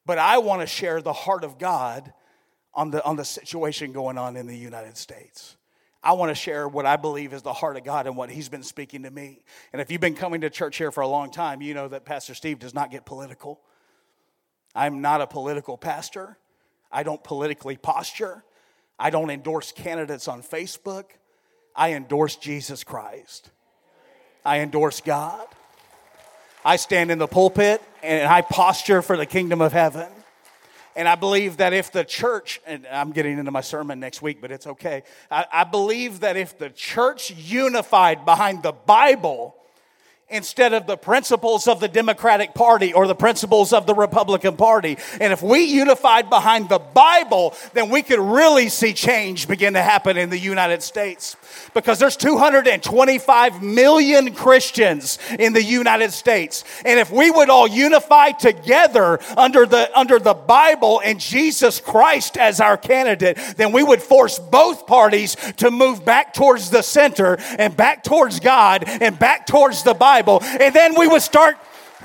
[0.06, 2.12] But I want to share the heart of God
[2.72, 5.56] on the, on the situation going on in the United States.
[6.00, 8.48] I want to share what I believe is the heart of God and what He's
[8.48, 9.42] been speaking to me.
[9.72, 12.04] And if you've been coming to church here for a long time, you know that
[12.04, 13.62] Pastor Steve does not get political.
[14.76, 16.38] I'm not a political pastor.
[16.96, 18.42] I don't politically posture.
[18.98, 21.04] I don't endorse candidates on Facebook.
[21.74, 23.50] I endorse Jesus Christ.
[24.46, 25.46] I endorse God.
[26.64, 30.08] I stand in the pulpit and I posture for the kingdom of heaven.
[30.96, 34.40] And I believe that if the church, and I'm getting into my sermon next week,
[34.40, 35.02] but it's okay.
[35.30, 39.54] I, I believe that if the church unified behind the Bible,
[40.28, 44.98] instead of the principles of the Democratic Party or the principles of the Republican Party.
[45.20, 49.82] And if we unified behind the Bible, then we could really see change begin to
[49.82, 51.36] happen in the United States.
[51.74, 56.64] Because there's 225 million Christians in the United States.
[56.84, 62.36] And if we would all unify together under the, under the Bible and Jesus Christ
[62.36, 67.38] as our candidate, then we would force both parties to move back towards the center
[67.58, 70.42] and back towards God and back towards the Bible Bible.
[70.42, 71.56] And then we would start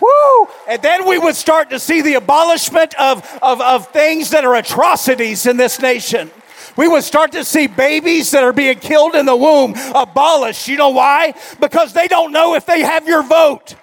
[0.01, 0.47] Woo!
[0.67, 4.55] And then we would start to see the abolishment of, of, of things that are
[4.55, 6.31] atrocities in this nation.
[6.75, 10.67] We would start to see babies that are being killed in the womb abolished.
[10.67, 11.35] You know why?
[11.59, 13.75] Because they don't know if they have your vote.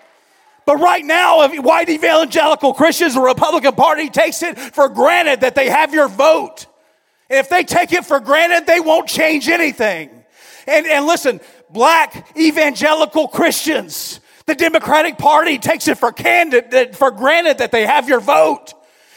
[0.67, 5.69] But right now, white evangelical Christians, the Republican Party takes it for granted that they
[5.69, 6.67] have your vote.
[7.31, 10.11] And if they take it for granted, they won't change anything.
[10.67, 11.41] And, and listen,
[11.71, 14.21] black evangelical Christians.
[14.47, 18.73] The Democratic Party takes it for, candid, for granted that they have your vote.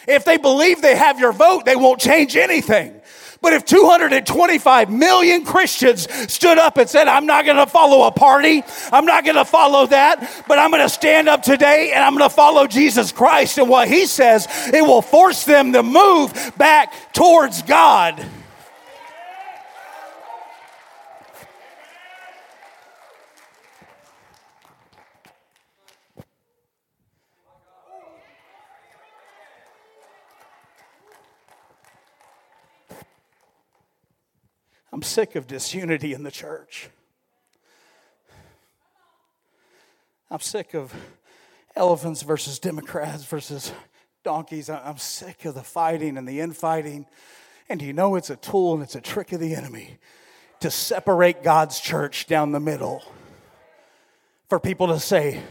[0.08, 3.02] If they believe they have your vote, they won't change anything.
[3.42, 8.12] But if 225 million Christians stood up and said, I'm not going to follow a
[8.12, 12.04] party, I'm not going to follow that, but I'm going to stand up today and
[12.04, 15.82] I'm going to follow Jesus Christ and what he says, it will force them to
[15.82, 18.24] move back towards God.
[34.92, 36.90] I'm sick of disunity in the church.
[40.30, 40.94] I'm sick of
[41.76, 43.72] elephants versus Democrats versus
[44.24, 44.70] donkeys.
[44.70, 47.06] I'm sick of the fighting and the infighting.
[47.70, 49.98] And you know it's a tool and it's a trick of the enemy
[50.60, 53.04] to separate God's church down the middle.
[54.50, 55.42] For people to say,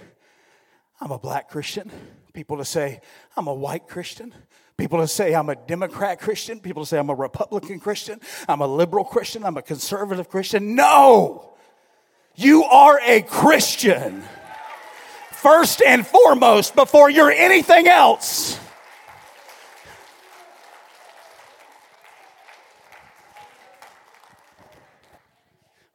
[1.00, 1.90] I'm a black Christian.
[2.32, 3.00] People to say,
[3.36, 4.34] I'm a white Christian.
[4.80, 6.58] People say I'm a Democrat Christian.
[6.58, 8.18] People say I'm a Republican Christian.
[8.48, 9.44] I'm a liberal Christian.
[9.44, 10.74] I'm a conservative Christian.
[10.74, 11.52] No!
[12.34, 14.22] You are a Christian.
[15.32, 18.58] First and foremost, before you're anything else.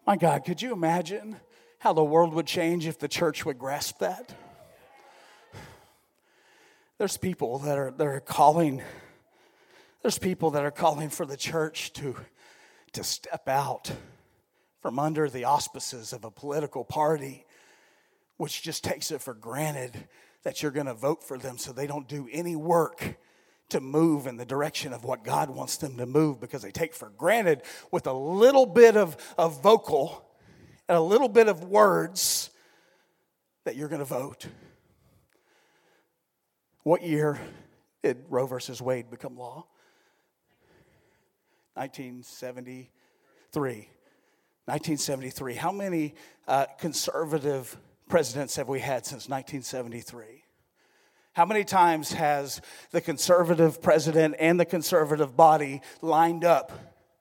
[0.05, 1.37] My God, could you imagine
[1.79, 4.35] how the world would change if the church would grasp that?
[6.97, 8.81] There's people that are, that are calling,
[10.01, 12.15] there's people that are calling for the church to,
[12.93, 13.91] to step out
[14.81, 17.45] from under the auspices of a political party,
[18.38, 20.07] which just takes it for granted
[20.43, 23.17] that you're going to vote for them so they don't do any work
[23.67, 26.93] to move in the direction of what God wants them to move because they take
[26.93, 30.30] for granted with a little bit of, of vocal
[30.88, 32.51] and a little bit of words
[33.65, 34.47] that you're going to vote.
[36.85, 37.39] What year
[38.03, 39.65] did Roe versus Wade become law?
[41.73, 42.89] 1973.
[44.65, 45.55] 1973.
[45.55, 46.13] How many
[46.47, 47.75] uh, conservative
[48.07, 50.43] presidents have we had since 1973?
[51.33, 56.69] How many times has the conservative president and the conservative body lined up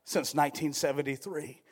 [0.04, 1.62] since 1973?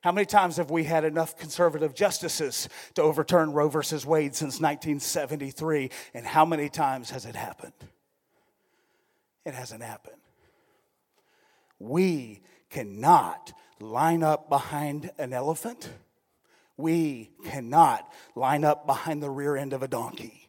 [0.00, 4.60] How many times have we had enough conservative justices to overturn Roe versus Wade since
[4.60, 5.90] 1973?
[6.14, 7.74] And how many times has it happened?
[9.44, 10.16] It hasn't happened.
[11.78, 12.40] We
[12.70, 15.90] cannot line up behind an elephant.
[16.78, 20.48] We cannot line up behind the rear end of a donkey.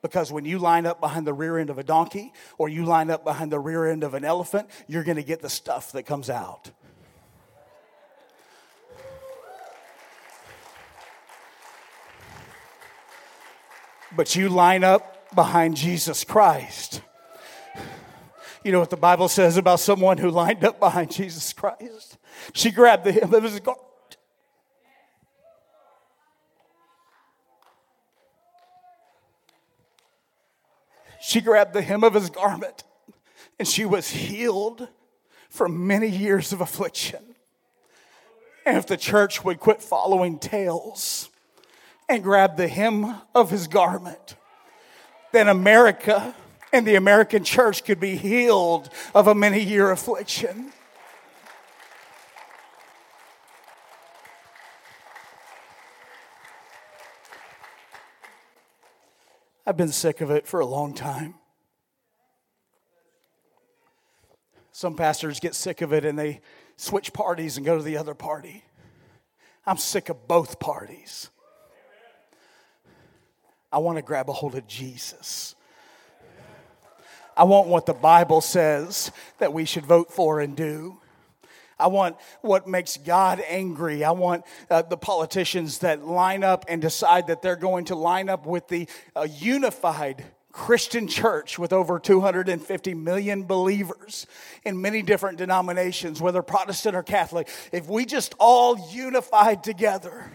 [0.00, 3.10] Because when you line up behind the rear end of a donkey or you line
[3.10, 6.04] up behind the rear end of an elephant, you're going to get the stuff that
[6.04, 6.70] comes out.
[14.16, 17.02] but you line up behind Jesus Christ.
[18.64, 22.18] You know what the Bible says about someone who lined up behind Jesus Christ?
[22.52, 23.86] She grabbed the hem of his garment.
[31.22, 32.84] She grabbed the hem of his garment
[33.58, 34.88] and she was healed
[35.48, 37.22] from many years of affliction.
[38.66, 41.29] And if the church would quit following tails,
[42.10, 44.34] and grab the hem of his garment,
[45.30, 46.34] then America
[46.72, 50.72] and the American church could be healed of a many year affliction.
[59.64, 61.34] I've been sick of it for a long time.
[64.72, 66.40] Some pastors get sick of it and they
[66.76, 68.64] switch parties and go to the other party.
[69.64, 71.30] I'm sick of both parties.
[73.72, 75.54] I want to grab a hold of Jesus.
[77.36, 80.98] I want what the Bible says that we should vote for and do.
[81.78, 84.04] I want what makes God angry.
[84.04, 88.28] I want uh, the politicians that line up and decide that they're going to line
[88.28, 88.86] up with the
[89.16, 94.26] uh, unified Christian church with over 250 million believers
[94.64, 97.48] in many different denominations, whether Protestant or Catholic.
[97.72, 100.30] If we just all unified together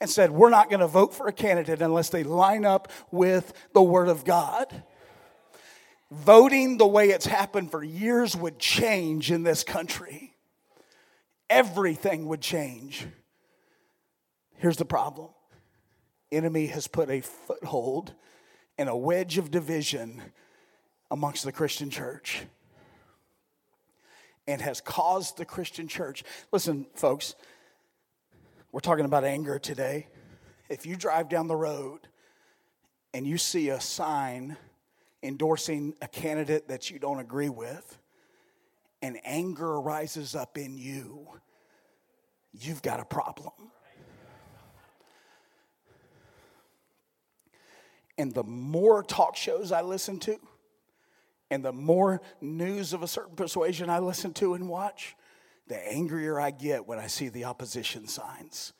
[0.00, 3.52] and said, we're not going to vote for a candidate unless they line up with
[3.72, 4.82] the Word of God
[6.10, 10.34] voting the way it's happened for years would change in this country
[11.50, 13.06] everything would change.
[14.56, 15.30] Here's the problem
[16.30, 18.12] enemy has put a foothold
[18.76, 20.22] and a wedge of division
[21.10, 22.42] amongst the Christian church
[24.46, 26.22] and has caused the Christian church.
[26.52, 27.34] Listen, folks,
[28.72, 30.08] we're talking about anger today.
[30.68, 32.00] If you drive down the road
[33.14, 34.56] and you see a sign
[35.22, 37.98] endorsing a candidate that you don't agree with,
[39.00, 41.26] and anger rises up in you,
[42.52, 43.52] you've got a problem.
[48.16, 50.36] And the more talk shows I listen to,
[51.50, 55.16] and the more news of a certain persuasion I listen to and watch,
[55.68, 58.72] the angrier I get when I see the opposition signs.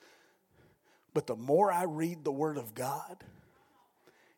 [1.15, 3.25] But the more I read the Word of God,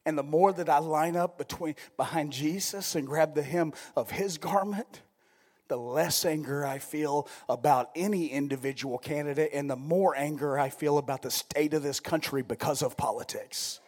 [0.07, 4.11] and the more that I line up between behind Jesus and grab the hem of
[4.11, 5.03] his garment,
[5.69, 10.99] the less anger I feel about any individual candidate, and the more anger I feel
[10.99, 13.79] about the state of this country because of politics.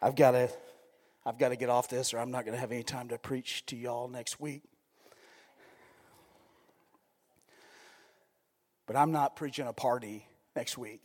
[0.00, 0.50] I've got to,
[1.24, 3.18] I've got to get off this, or I'm not going to have any time to
[3.18, 4.62] preach to y'all next week.
[8.86, 10.26] But I'm not preaching a party
[10.56, 11.04] next week.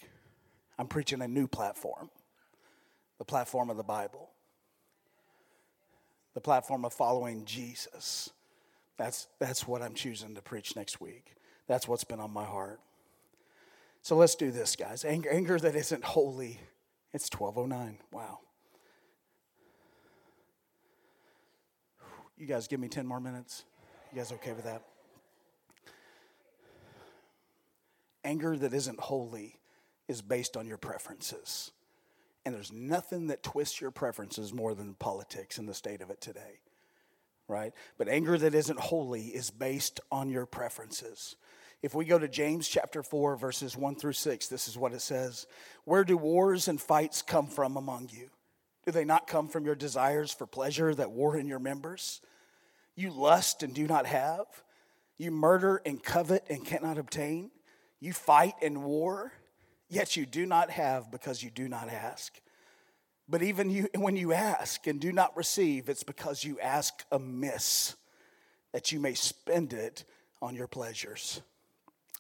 [0.80, 2.10] I'm preaching a new platform,
[3.20, 4.32] the platform of the Bible
[6.38, 8.30] the platform of following Jesus.
[8.96, 11.34] That's, that's what I'm choosing to preach next week.
[11.68, 12.80] That's what's been on my heart.
[14.04, 15.04] So let's do this, guys.
[15.04, 16.60] Anger, anger that isn't holy.
[17.12, 17.98] It's 1209.
[18.12, 18.42] Wow.
[22.38, 23.64] You guys give me 10 more minutes?
[24.12, 24.84] You guys okay with that?
[28.24, 29.60] Anger that isn't holy
[30.08, 31.72] is based on your preferences.
[32.46, 36.22] And there's nothing that twists your preferences more than politics and the state of it
[36.22, 36.60] today,
[37.48, 37.74] right?
[37.98, 41.36] But anger that isn't holy is based on your preferences.
[41.82, 45.02] If we go to James chapter 4, verses 1 through 6, this is what it
[45.02, 45.48] says
[45.86, 48.30] Where do wars and fights come from among you?
[48.88, 52.22] Do they not come from your desires for pleasure that war in your members?
[52.96, 54.46] You lust and do not have.
[55.20, 57.52] You murder and covet and cannot obtain.
[58.00, 59.32] You fight and war
[59.90, 62.40] Yet you do not have because you do not ask.
[63.30, 67.96] But even you, when you ask and do not receive, it's because you ask amiss,
[68.74, 70.04] that you may spend it
[70.42, 71.42] on your pleasures.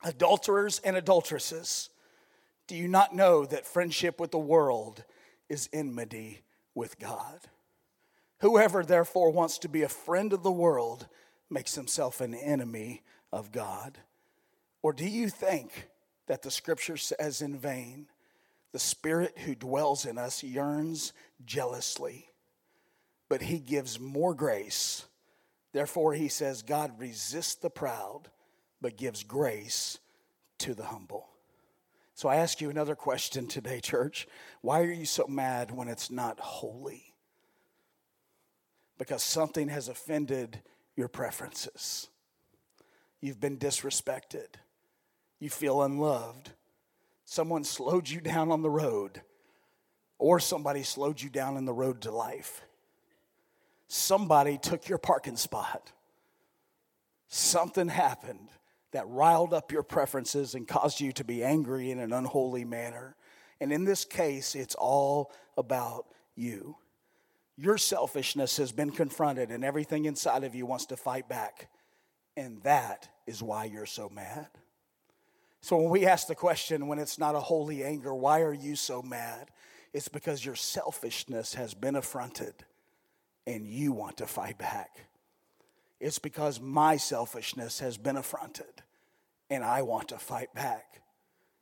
[0.03, 1.89] Adulterers and adulteresses,
[2.67, 5.03] do you not know that friendship with the world
[5.49, 6.41] is enmity
[6.77, 7.39] with God?
[8.39, 11.07] Whoever therefore wants to be a friend of the world
[11.49, 13.01] makes himself an enemy
[13.33, 13.97] of God.
[14.81, 15.89] Or do you think
[16.27, 18.07] that the scripture says in vain,
[18.73, 21.13] the spirit who dwells in us yearns
[21.45, 22.29] jealously,
[23.29, 25.05] but he gives more grace.
[25.73, 28.29] Therefore, he says, God resists the proud,
[28.81, 29.99] but gives grace
[30.59, 31.27] to the humble.
[32.17, 34.27] So I ask you another question today, church.
[34.61, 37.13] Why are you so mad when it's not holy?
[38.97, 40.63] Because something has offended
[40.95, 42.07] your preferences.
[43.21, 44.47] You've been disrespected
[45.39, 46.49] you feel unloved.
[47.23, 49.21] Someone slowed you down on the road,
[50.17, 52.63] or somebody slowed you down in the road to life.
[53.87, 55.91] Somebody took your parking spot.
[57.27, 58.49] Something happened
[58.91, 63.15] that riled up your preferences and caused you to be angry in an unholy manner.
[63.59, 66.05] And in this case, it's all about
[66.35, 66.77] you.
[67.57, 71.69] Your selfishness has been confronted, and everything inside of you wants to fight back.
[72.35, 74.47] And that is why you're so mad.
[75.61, 78.75] So when we ask the question, when it's not a holy anger, why are you
[78.75, 79.49] so mad?
[79.91, 82.53] It's because your selfishness has been affronted
[83.47, 85.06] and you want to fight back.
[85.99, 88.83] It's because my selfishness has been affronted
[89.49, 91.01] and I want to fight back.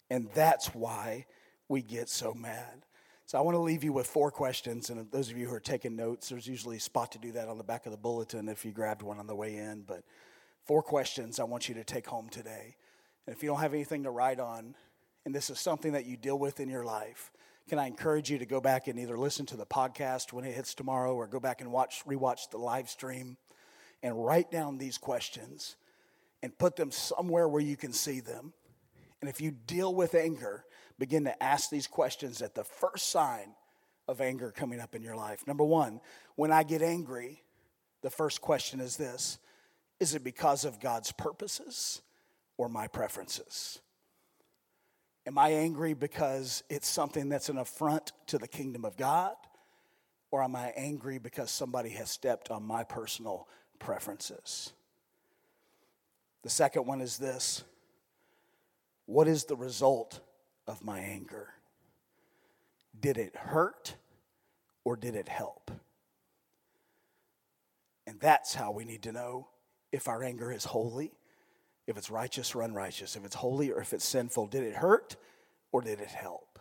[0.10, 1.26] And that's why
[1.68, 2.84] we get so mad.
[3.26, 4.90] So I want to leave you with four questions.
[4.90, 7.48] And those of you who are taking notes, there's usually a spot to do that
[7.48, 9.82] on the back of the bulletin if you grabbed one on the way in.
[9.82, 10.04] But
[10.66, 12.76] four questions I want you to take home today.
[13.26, 14.76] And if you don't have anything to write on,
[15.26, 17.32] and this is something that you deal with in your life,
[17.68, 20.54] can I encourage you to go back and either listen to the podcast when it
[20.54, 23.38] hits tomorrow or go back and watch rewatch the live stream
[24.04, 25.76] and write down these questions
[26.44, 28.54] and put them somewhere where you can see them.
[29.22, 30.66] And if you deal with anger,
[31.00, 33.56] begin to ask these questions at the first sign
[34.08, 35.48] of anger coming up in your life.
[35.48, 36.00] Number 1,
[36.36, 37.42] when I get angry,
[38.02, 39.40] the first question is this
[40.00, 42.02] Is it because of God's purposes
[42.58, 43.80] or my preferences?
[45.28, 49.34] Am I angry because it's something that's an affront to the kingdom of God?
[50.30, 53.48] Or am I angry because somebody has stepped on my personal
[53.80, 54.74] preferences?
[56.44, 57.64] The second one is this
[59.06, 60.20] What is the result
[60.68, 61.50] of my anger?
[63.00, 63.96] Did it hurt
[64.84, 65.72] or did it help?
[68.08, 69.48] And that's how we need to know
[69.92, 71.12] if our anger is holy
[71.88, 74.48] if it's righteous or unrighteous, if it's holy or if it's sinful.
[74.48, 75.16] Did it hurt
[75.72, 76.60] or did it help?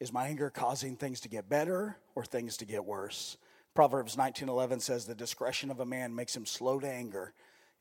[0.00, 3.36] Is my anger causing things to get better or things to get worse?
[3.74, 7.32] Proverbs 19:11 says the discretion of a man makes him slow to anger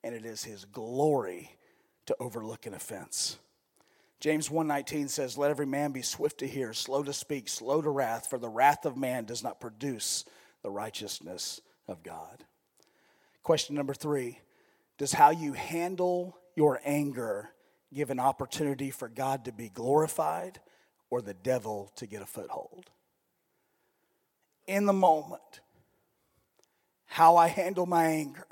[0.03, 1.57] and it is his glory
[2.05, 3.38] to overlook an offense.
[4.19, 7.89] James 1:19 says let every man be swift to hear, slow to speak, slow to
[7.89, 10.26] wrath, for the wrath of man does not produce
[10.61, 12.45] the righteousness of God.
[13.43, 14.39] Question number 3
[14.97, 17.49] does how you handle your anger
[17.93, 20.59] give an opportunity for God to be glorified
[21.09, 22.89] or the devil to get a foothold?
[24.65, 25.61] In the moment,
[27.08, 28.46] how I handle my anger,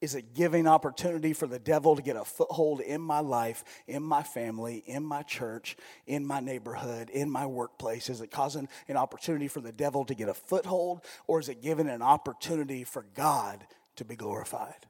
[0.00, 4.02] is it giving opportunity for the devil to get a foothold in my life, in
[4.02, 5.76] my family, in my church,
[6.06, 8.10] in my neighborhood, in my workplace?
[8.10, 11.62] Is it causing an opportunity for the devil to get a foothold, or is it
[11.62, 13.64] giving an opportunity for God
[13.96, 14.86] to be glorified.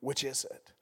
[0.00, 0.72] Which is it?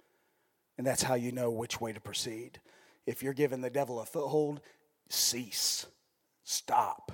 [0.79, 2.61] And that's how you know which way to proceed.
[3.07, 4.61] If you're giving the devil a foothold,
[5.09, 5.87] cease,
[6.45, 7.13] stop,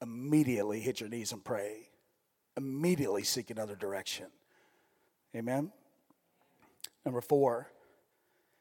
[0.00, 1.88] immediately hit your knees and pray,
[2.56, 4.26] immediately seek another direction.
[5.34, 5.72] Amen?
[7.04, 7.68] Number four,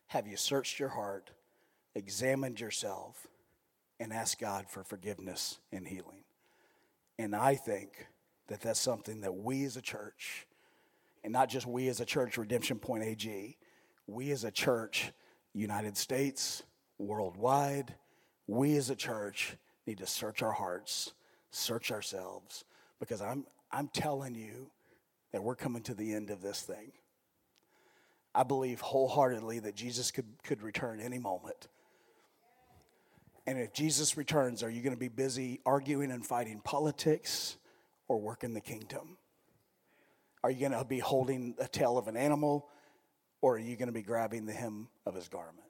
[0.07, 1.31] have you searched your heart,
[1.95, 3.27] examined yourself,
[3.99, 6.23] and asked God for forgiveness and healing?
[7.19, 8.07] And I think
[8.47, 10.47] that that's something that we as a church
[11.23, 13.57] and not just we as a church, Redemption Point AG,
[14.07, 15.11] we as a church,
[15.53, 16.63] United States,
[16.97, 17.95] worldwide,
[18.47, 19.55] we as a church
[19.85, 21.13] need to search our hearts,
[21.51, 22.65] search ourselves,
[22.99, 24.69] because I'm, I'm telling you
[25.31, 26.91] that we're coming to the end of this thing.
[28.33, 31.67] I believe wholeheartedly that Jesus could, could return any moment.
[33.47, 37.57] And if Jesus returns, are you going to be busy arguing and fighting politics
[38.07, 39.17] or working the kingdom?
[40.43, 42.67] Are you going to be holding a tail of an animal
[43.41, 45.67] or are you going to be grabbing the hem of his garment?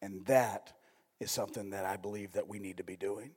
[0.00, 0.72] And that
[1.20, 3.32] is something that I believe that we need to be doing.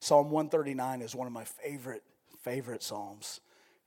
[0.00, 2.02] Psalm 139 is one of my favorite
[2.46, 3.40] favorite psalms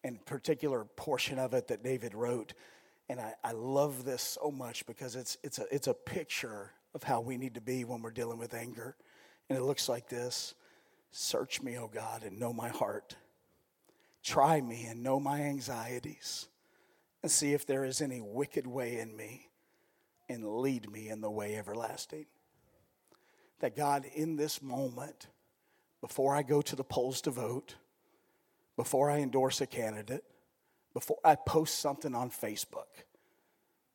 [0.03, 2.53] and particular portion of it that David wrote.
[3.07, 7.03] And I, I love this so much because it's, it's, a, it's a picture of
[7.03, 8.97] how we need to be when we're dealing with anger.
[9.47, 10.55] And it looks like this
[11.11, 13.15] Search me, O God, and know my heart.
[14.23, 16.47] Try me and know my anxieties
[17.23, 19.47] and see if there is any wicked way in me
[20.27, 22.25] and lead me in the way everlasting.
[23.61, 25.27] That God, in this moment,
[26.01, 27.75] before I go to the polls to vote,
[28.79, 30.23] before I endorse a candidate,
[30.93, 32.87] before I post something on Facebook,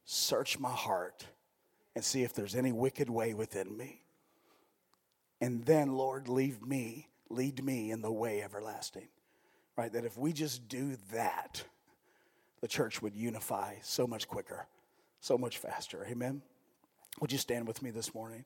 [0.04, 1.24] search my heart
[1.96, 4.02] and see if there's any wicked way within me.
[5.40, 9.08] And then, Lord, leave me, lead me in the way everlasting
[9.76, 9.92] right?
[9.92, 11.64] That if we just do that,
[12.60, 14.66] the church would unify so much quicker,
[15.20, 16.06] so much faster.
[16.08, 16.42] Amen?
[17.20, 18.44] Would you stand with me this morning?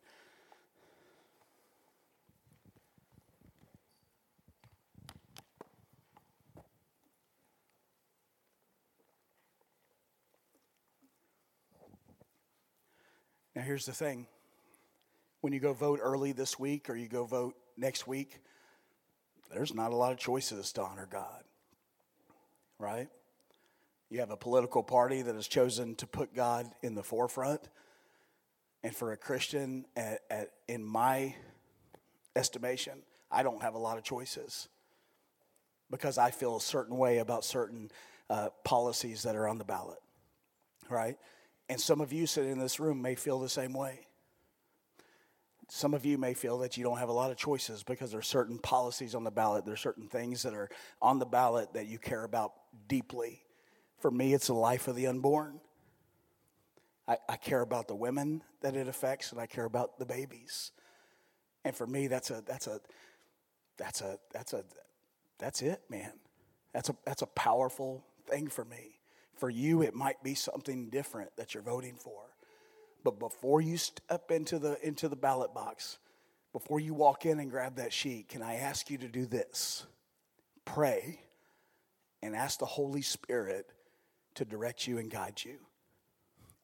[13.59, 14.29] Now, here's the thing
[15.41, 18.39] when you go vote early this week or you go vote next week,
[19.53, 21.43] there's not a lot of choices to honor God,
[22.79, 23.09] right?
[24.11, 27.63] You have a political party that has chosen to put God in the forefront.
[28.85, 31.35] And for a Christian, at, at, in my
[32.37, 34.69] estimation, I don't have a lot of choices
[35.91, 37.91] because I feel a certain way about certain
[38.31, 39.99] uh, policies that are on the ballot,
[40.89, 41.17] right?
[41.69, 44.01] And some of you sitting in this room may feel the same way.
[45.71, 48.21] Some of you may feel that you don't have a lot of choices because there
[48.21, 49.67] are certain policies on the ballot.
[49.67, 50.71] There are certain things that are
[51.03, 52.53] on the ballot that you care about
[52.89, 53.43] deeply.
[53.99, 55.61] For me, it's the life of the unborn.
[57.07, 60.73] I, I care about the women that it affects, and I care about the babies.
[61.65, 62.81] And for me, that's a that's a
[63.77, 64.65] that's a that's a
[65.39, 66.13] that's it, man.
[66.73, 68.98] That's a that's a powerful thing for me.
[69.39, 72.23] For you, it might be something different that you're voting for.
[73.05, 75.99] But before you step into the into the ballot box,
[76.53, 79.87] before you walk in and grab that sheet, can I ask you to do this?
[80.65, 81.21] Pray
[82.23, 83.67] and ask the Holy Spirit
[84.35, 85.59] to direct you and guide you.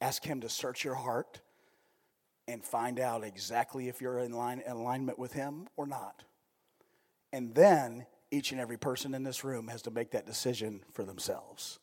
[0.00, 1.40] Ask him to search your heart
[2.46, 6.24] and find out exactly if you're in line in alignment with him or not.
[7.32, 11.04] And then each and every person in this room has to make that decision for
[11.04, 11.78] themselves.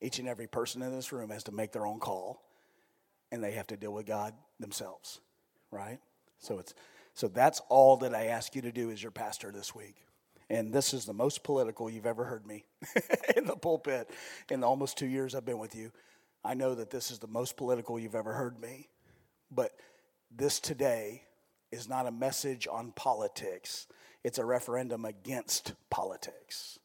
[0.00, 2.42] Each and every person in this room has to make their own call
[3.32, 5.20] and they have to deal with God themselves,
[5.70, 5.98] right?
[6.38, 6.74] So it's
[7.14, 9.96] so that's all that I ask you to do as your pastor this week.
[10.50, 12.66] And this is the most political you've ever heard me
[13.36, 14.10] in the pulpit
[14.50, 15.92] in the almost 2 years I've been with you.
[16.44, 18.88] I know that this is the most political you've ever heard me.
[19.50, 19.72] But
[20.30, 21.22] this today
[21.72, 23.86] is not a message on politics.
[24.22, 26.78] It's a referendum against politics.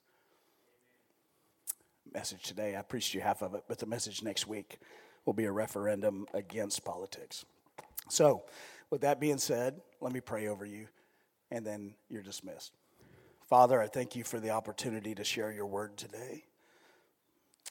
[2.14, 4.80] Message today, I preached you half of it, but the message next week
[5.26, 7.46] will be a referendum against politics.
[8.10, 8.44] So,
[8.90, 10.88] with that being said, let me pray over you,
[11.52, 12.74] and then you're dismissed.
[13.48, 16.44] Father, I thank you for the opportunity to share your word today.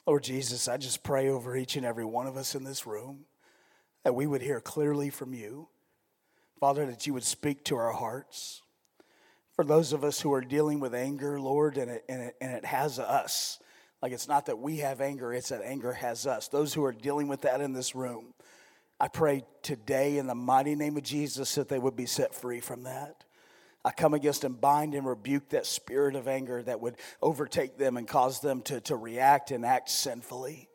[0.06, 3.26] Lord Jesus, I just pray over each and every one of us in this room
[4.04, 5.68] that we would hear clearly from you.
[6.58, 8.62] Father, that you would speak to our hearts.
[9.54, 12.52] For those of us who are dealing with anger, Lord, and it, and it, and
[12.52, 13.58] it has us,
[14.02, 16.48] like it's not that we have anger, it's that anger has us.
[16.48, 18.34] Those who are dealing with that in this room,
[18.98, 22.60] I pray today in the mighty name of Jesus that they would be set free
[22.60, 23.24] from that.
[23.84, 27.96] I come against and bind and rebuke that spirit of anger that would overtake them
[27.96, 30.68] and cause them to, to react and act sinfully.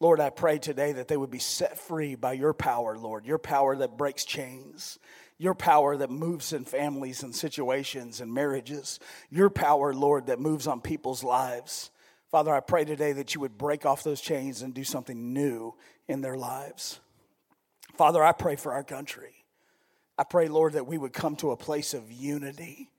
[0.00, 3.38] Lord, I pray today that they would be set free by your power, Lord, your
[3.38, 4.98] power that breaks chains,
[5.38, 9.00] your power that moves in families and situations and marriages,
[9.30, 11.90] your power, Lord, that moves on people's lives.
[12.30, 15.74] Father, I pray today that you would break off those chains and do something new
[16.08, 17.00] in their lives.
[17.96, 19.44] Father, I pray for our country.
[20.18, 22.90] I pray, Lord, that we would come to a place of unity.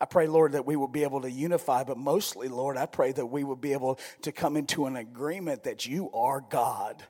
[0.00, 3.12] I pray, Lord, that we will be able to unify, but mostly, Lord, I pray
[3.12, 7.02] that we will be able to come into an agreement that you are God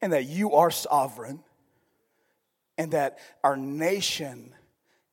[0.00, 1.42] and that you are sovereign
[2.76, 4.54] and that our nation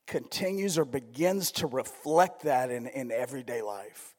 [0.07, 4.15] continues or begins to reflect that in, in everyday life.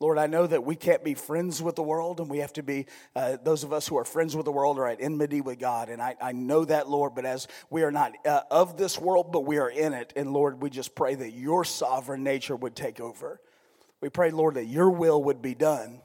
[0.00, 2.62] Lord, I know that we can't be friends with the world, and we have to
[2.62, 5.60] be, uh, those of us who are friends with the world are at enmity with
[5.60, 5.88] God.
[5.88, 9.30] And I, I know that, Lord, but as we are not uh, of this world,
[9.30, 10.12] but we are in it.
[10.16, 13.40] And Lord, we just pray that your sovereign nature would take over.
[14.00, 16.00] We pray, Lord, that your will would be done.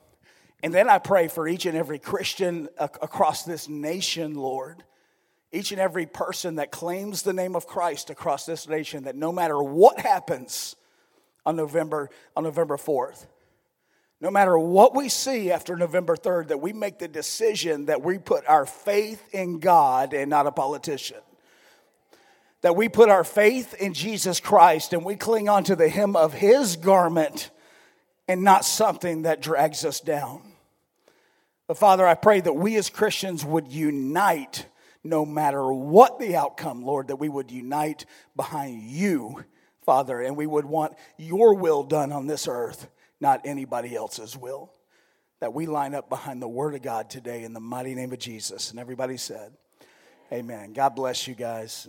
[0.62, 4.84] And then I pray for each and every Christian across this nation, Lord,
[5.52, 9.32] each and every person that claims the name of Christ across this nation, that no
[9.32, 10.76] matter what happens
[11.46, 13.26] on November, on November 4th,
[14.22, 18.18] no matter what we see after November 3rd, that we make the decision that we
[18.18, 21.20] put our faith in God and not a politician.
[22.62, 26.18] That we put our faith in Jesus Christ and we cling on to the hem
[26.18, 27.50] of his garment
[28.28, 30.42] and not something that drags us down.
[31.68, 34.66] But Father, I pray that we as Christians would unite
[35.02, 38.06] no matter what the outcome, Lord, that we would unite
[38.36, 39.46] behind you,
[39.86, 42.90] Father, and we would want your will done on this earth
[43.20, 44.72] not anybody else's will.
[45.40, 48.20] That we line up behind the Word of God today in the mighty name of
[48.20, 48.72] Jesus.
[48.72, 49.54] And everybody said,
[50.34, 50.74] Amen.
[50.74, 51.88] God bless you guys.